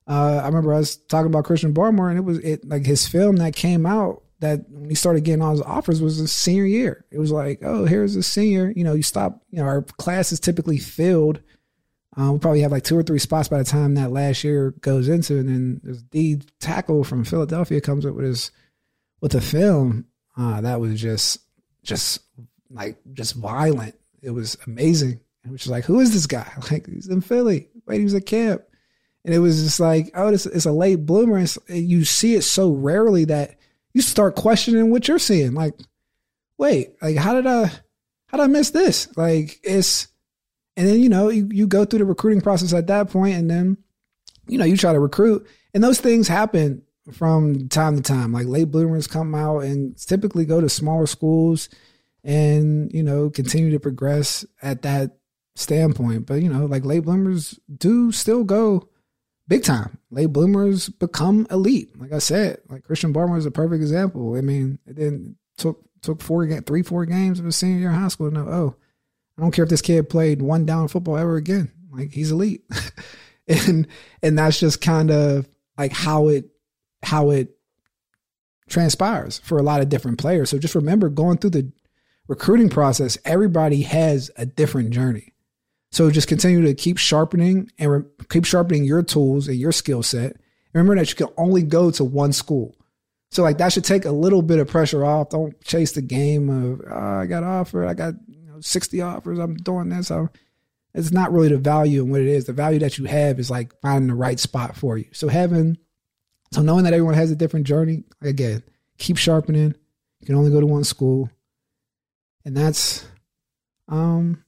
uh, 0.07 0.41
I 0.43 0.47
remember 0.47 0.75
I 0.75 0.79
was 0.79 0.97
talking 0.97 1.29
about 1.29 1.45
Christian 1.45 1.73
Barmore, 1.73 2.11
and 2.11 2.19
it 2.19 2.25
was 2.25 2.39
it 2.39 2.69
like 2.69 2.85
his 2.85 3.09
film 3.09 3.37
that 3.37 3.57
came 3.57 3.87
out 3.87 4.23
that 4.41 4.69
when 4.69 4.91
he 4.91 4.95
started 4.95 5.25
getting 5.25 5.41
all 5.41 5.53
his 5.53 5.63
offers 5.63 6.03
was 6.03 6.17
his 6.17 6.33
senior 6.33 6.67
year. 6.67 7.05
It 7.11 7.19
was 7.19 7.33
like, 7.33 7.61
oh, 7.63 7.87
here's 7.87 8.17
a 8.17 8.23
senior. 8.23 8.73
You 8.77 8.85
know, 8.85 8.93
you 8.93 9.03
stop. 9.03 9.43
You 9.51 9.61
know, 9.61 9.67
our 9.67 9.83
class 9.83 10.33
is 10.33 10.41
typically 10.41 10.79
filled 10.79 11.41
um, 12.17 12.35
we 12.35 12.39
probably 12.39 12.61
have 12.61 12.73
like 12.73 12.85
two 12.85 12.97
or 12.97 13.03
three 13.03 13.19
spots 13.19 13.49
by 13.49 13.59
the 13.59 13.65
time 13.65 13.95
that 13.95 14.13
last 14.13 14.45
year 14.45 14.73
goes 14.81 15.09
into, 15.09 15.39
and 15.39 15.49
then 15.49 15.81
this 15.83 16.03
D 16.03 16.41
tackle 16.61 17.05
from 17.05 17.25
Philadelphia 17.25 17.81
comes 17.81 18.05
up 18.05 18.15
with 18.15 18.27
his 18.27 18.51
with 19.21 19.35
a 19.35 19.41
film 19.41 20.07
uh, 20.37 20.61
that 20.61 20.81
was 20.81 21.01
just 21.01 21.41
just 21.83 22.21
like 22.71 22.99
just 23.15 23.35
violent. 23.35 23.95
It 24.21 24.31
was 24.31 24.59
amazing. 24.67 25.21
And 25.43 25.53
which 25.53 25.63
is 25.63 25.71
like, 25.71 25.85
who 25.85 26.01
is 26.01 26.13
this 26.13 26.27
guy? 26.27 26.51
Like 26.71 26.87
he's 26.87 27.09
in 27.09 27.23
Philly. 27.23 27.69
Wait, 27.87 27.99
he 27.99 28.05
was 28.05 28.15
at 28.15 28.27
camp, 28.27 28.63
and 29.25 29.35
it 29.35 29.39
was 29.39 29.63
just 29.63 29.81
like, 29.81 30.11
oh, 30.15 30.29
it's 30.29 30.67
a 30.67 30.73
late 30.73 31.07
bloomer. 31.07 31.37
And 31.37 31.59
you 31.69 32.05
see 32.05 32.35
it 32.35 32.43
so 32.43 32.71
rarely 32.71 33.25
that 33.27 33.57
you 33.95 34.03
start 34.03 34.37
questioning 34.37 34.91
what 34.91 35.09
you're 35.09 35.19
seeing. 35.19 35.55
Like, 35.55 35.75
wait, 36.59 36.95
like 37.03 37.17
how 37.17 37.35
did 37.35 37.47
I 37.47 37.67
how 38.27 38.39
did 38.39 38.45
I 38.45 38.47
miss 38.47 38.71
this? 38.71 39.09
Like 39.17 39.61
it's 39.63 40.09
and 40.77 40.89
then, 40.89 41.01
you 41.01 41.09
know, 41.09 41.29
you, 41.29 41.49
you 41.51 41.67
go 41.67 41.85
through 41.85 41.99
the 41.99 42.05
recruiting 42.05 42.41
process 42.41 42.73
at 42.73 42.87
that 42.87 43.11
point 43.11 43.37
and 43.37 43.51
then, 43.51 43.77
you 44.49 44.59
know, 44.59 44.65
you 44.65 44.77
try 44.77 44.93
to 44.93 45.01
recruit. 45.01 45.47
And 45.75 45.85
those 45.85 46.01
things 46.01 46.29
happen 46.29 46.83
from 47.13 47.69
time 47.69 47.97
to 47.97 48.03
time. 48.03 48.33
Like 48.33 48.47
late 48.47 48.71
bloomers 48.71 49.07
come 49.07 49.35
out 49.35 49.61
and 49.61 49.97
typically 49.99 50.45
go 50.45 50.61
to 50.61 50.69
smaller 50.69 51.07
schools 51.07 51.69
and, 52.25 52.91
you 52.93 53.03
know, 53.03 53.29
continue 53.29 53.71
to 53.73 53.81
progress 53.81 54.47
at 54.63 54.83
that 54.83 55.19
standpoint. 55.55 56.27
But, 56.27 56.43
you 56.43 56.49
know, 56.49 56.67
like 56.67 56.85
late 56.85 57.05
bloomers 57.05 57.59
do 57.75 58.13
still 58.13 58.45
go 58.45 58.89
big 59.49 59.63
time. 59.63 59.99
Late 60.11 60.33
bloomers 60.33 60.89
become 60.89 61.47
elite. 61.51 61.99
Like 62.01 62.13
I 62.13 62.19
said, 62.19 62.61
like 62.69 62.85
Christian 62.85 63.13
Barmore 63.13 63.39
is 63.39 63.47
a 63.47 63.51
perfect 63.51 63.81
example. 63.81 64.37
I 64.37 64.41
mean, 64.41 64.79
it 64.87 64.97
then 64.97 65.37
took 65.59 65.85
took 66.03 66.21
four 66.21 66.47
three, 66.63 66.83
four 66.83 67.07
games 67.07 67.39
of 67.39 67.45
his 67.45 67.57
senior 67.57 67.79
year 67.79 67.91
in 67.91 67.95
high 67.95 68.09
school 68.09 68.29
to 68.29 68.35
know, 68.35 68.49
oh, 68.49 68.77
I 69.39 69.43
don't 69.43 69.53
care 69.53 69.65
if 69.65 69.71
this 69.71 69.83
kid 69.83 70.09
played 70.09 70.43
one 70.43 70.67
down 70.67 70.89
football 70.89 71.17
ever 71.17 71.37
again. 71.37 71.71
Like 71.91 72.13
he's 72.13 72.31
elite. 72.31 72.65
and 73.49 73.87
and 74.23 74.39
that's 74.39 74.59
just 74.59 74.81
kind 74.81 75.11
of 75.11 75.49
like 75.79 75.93
how 75.93 76.29
it 76.29 76.47
how 77.03 77.31
it 77.31 77.57
transpires 78.69 79.39
for 79.39 79.59
a 79.59 79.63
lot 79.63 79.81
of 79.81 79.89
different 79.89 80.19
players. 80.19 80.51
So 80.51 80.59
just 80.59 80.75
remember 80.75 81.09
going 81.09 81.39
through 81.39 81.51
the 81.51 81.73
recruiting 82.29 82.69
process, 82.69 83.19
everybody 83.25 83.83
has 83.83 84.31
a 84.37 84.47
different 84.47 84.91
journey. 84.91 85.32
So 85.93 86.11
just 86.11 86.27
continue 86.27 86.63
to 86.63 86.75
keep 86.75 86.99
sharpening 86.99 87.71
and 87.79 87.91
re- 87.91 88.27
keep 88.31 88.47
sharpening 88.47 88.85
your 88.85 89.03
tools 89.03 89.47
and 89.47 89.57
your 89.57 89.73
skill 89.73 90.03
set. 90.03 90.37
Remember 90.73 90.97
that 90.97 91.11
you 91.11 91.17
can 91.17 91.35
only 91.37 91.63
go 91.63 91.91
to 91.93 92.03
one 92.03 92.33
school. 92.33 92.75
So 93.31 93.43
like 93.43 93.59
that 93.59 93.73
should 93.73 93.85
take 93.85 94.07
a 94.07 94.11
little 94.11 94.43
bit 94.43 94.59
of 94.59 94.69
pressure 94.69 95.05
off. 95.05 95.31
Don't 95.31 95.59
chase 95.63 95.93
the 95.93 96.03
game 96.03 96.49
of 96.49 96.81
oh, 96.91 97.21
I 97.21 97.27
got 97.27 97.45
offered, 97.45 97.87
I 97.87 97.95
got 97.95 98.15
60 98.61 99.01
offers. 99.03 99.39
I'm 99.39 99.55
doing 99.55 99.91
this. 99.91 100.09
So 100.09 100.31
it's 100.95 101.13
not 101.13 101.33
really 101.33 101.49
the 101.49 101.59
value 101.59 102.03
and 102.03 102.11
what 102.11 102.21
it 102.21 102.29
is. 102.29 102.47
The 102.47 102.53
value 102.53 102.79
that 102.81 102.99
you 102.99 103.05
have 103.05 103.39
is 103.39 103.51
like 103.51 103.79
finding 103.81 104.09
the 104.09 104.15
right 104.15 104.41
spot 104.41 104.77
for 104.77 104.97
you. 104.97 105.07
So 105.13 105.29
having, 105.29 105.77
so 106.53 106.63
knowing 106.63 106.85
that 106.85 106.93
everyone 106.93 107.15
has 107.15 107.31
a 107.31 107.37
different 107.37 107.67
journey, 107.67 108.05
again, 108.21 108.63
keep 108.99 109.17
sharpening. 109.17 109.75
You 110.21 110.27
can 110.27 110.37
only 110.37 110.51
go 110.51 110.61
to 110.61 110.67
one 110.67 110.85
school. 110.85 111.31
And 112.45 112.57
that's 112.57 113.07
um 113.89 114.43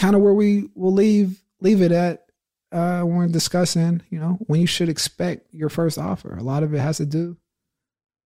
kind 0.00 0.16
of 0.16 0.22
where 0.22 0.34
we 0.34 0.68
will 0.74 0.94
leave 0.94 1.42
leave 1.60 1.82
it 1.82 1.92
at 1.92 2.24
uh 2.72 3.02
when 3.02 3.16
we're 3.16 3.28
discussing, 3.28 4.02
you 4.10 4.18
know, 4.18 4.38
when 4.46 4.60
you 4.60 4.66
should 4.66 4.88
expect 4.88 5.52
your 5.52 5.68
first 5.68 5.98
offer. 5.98 6.34
A 6.36 6.42
lot 6.42 6.62
of 6.62 6.72
it 6.74 6.78
has 6.78 6.96
to 6.96 7.06
do 7.06 7.36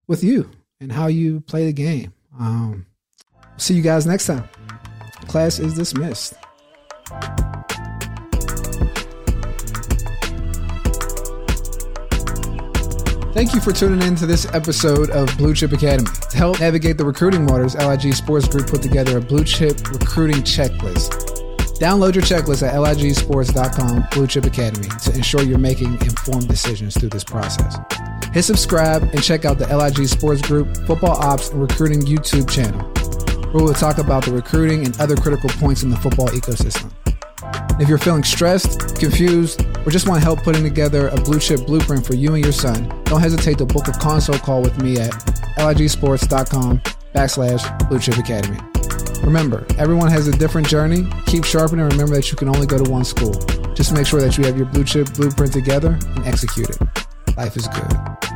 with 0.06 0.24
you 0.24 0.50
and 0.80 0.90
how 0.90 1.06
you 1.08 1.40
play 1.40 1.66
the 1.66 1.72
game. 1.72 2.12
Um 2.38 2.86
See 3.58 3.74
you 3.74 3.82
guys 3.82 4.06
next 4.06 4.26
time. 4.26 4.48
Class 5.26 5.58
is 5.58 5.74
dismissed. 5.74 6.34
Thank 13.34 13.54
you 13.54 13.60
for 13.60 13.72
tuning 13.72 14.02
in 14.06 14.16
to 14.16 14.26
this 14.26 14.46
episode 14.52 15.10
of 15.10 15.36
Blue 15.36 15.54
Chip 15.54 15.72
Academy. 15.72 16.08
To 16.30 16.36
help 16.36 16.60
navigate 16.60 16.98
the 16.98 17.04
recruiting 17.04 17.46
waters, 17.46 17.74
LIG 17.74 18.14
Sports 18.14 18.48
Group 18.48 18.68
put 18.68 18.82
together 18.82 19.18
a 19.18 19.20
blue 19.20 19.44
chip 19.44 19.90
recruiting 19.90 20.42
checklist. 20.42 21.27
Download 21.78 22.12
your 22.12 22.24
checklist 22.24 22.66
at 22.66 22.74
ligsports.com 22.74 24.08
Blue 24.10 24.26
Chip 24.26 24.46
Academy 24.46 24.88
to 25.04 25.14
ensure 25.14 25.42
you're 25.42 25.58
making 25.58 25.92
informed 26.00 26.48
decisions 26.48 26.98
through 26.98 27.10
this 27.10 27.22
process. 27.22 27.76
Hit 28.32 28.42
subscribe 28.42 29.04
and 29.04 29.22
check 29.22 29.44
out 29.44 29.58
the 29.58 29.76
LIG 29.76 30.08
Sports 30.08 30.42
Group 30.42 30.76
Football 30.88 31.16
Ops 31.22 31.50
and 31.50 31.60
Recruiting 31.60 32.00
YouTube 32.00 32.50
channel, 32.50 32.80
where 33.52 33.62
we'll 33.62 33.74
talk 33.74 33.98
about 33.98 34.24
the 34.24 34.32
recruiting 34.32 34.86
and 34.86 35.00
other 35.00 35.14
critical 35.14 35.48
points 35.50 35.84
in 35.84 35.90
the 35.90 35.96
football 35.96 36.26
ecosystem. 36.28 36.90
If 37.80 37.88
you're 37.88 37.98
feeling 37.98 38.24
stressed, 38.24 38.98
confused, 38.98 39.64
or 39.86 39.92
just 39.92 40.08
want 40.08 40.20
help 40.20 40.42
putting 40.42 40.64
together 40.64 41.06
a 41.08 41.16
blue 41.20 41.38
chip 41.38 41.64
blueprint 41.64 42.04
for 42.04 42.16
you 42.16 42.34
and 42.34 42.42
your 42.42 42.52
son, 42.52 42.88
don't 43.04 43.20
hesitate 43.20 43.56
to 43.58 43.64
book 43.64 43.86
a 43.86 43.92
consult 43.92 44.42
call 44.42 44.62
with 44.62 44.82
me 44.82 44.98
at 44.98 45.12
ligsports.com 45.58 46.80
backslash 47.14 47.88
blue 47.88 48.00
chip 48.00 48.16
academy. 48.16 48.58
Remember, 49.22 49.66
everyone 49.78 50.10
has 50.10 50.28
a 50.28 50.32
different 50.32 50.68
journey. 50.68 51.06
Keep 51.26 51.44
sharpening 51.44 51.84
and 51.84 51.92
remember 51.92 52.14
that 52.16 52.30
you 52.30 52.36
can 52.36 52.48
only 52.48 52.66
go 52.66 52.82
to 52.82 52.90
one 52.90 53.04
school. 53.04 53.34
Just 53.74 53.92
make 53.92 54.06
sure 54.06 54.20
that 54.20 54.38
you 54.38 54.44
have 54.44 54.56
your 54.56 54.66
blue 54.66 54.84
chip 54.84 55.12
blueprint 55.14 55.52
together 55.52 55.98
and 56.16 56.26
execute 56.26 56.70
it. 56.70 56.80
Life 57.36 57.56
is 57.56 57.68
good. 57.68 58.27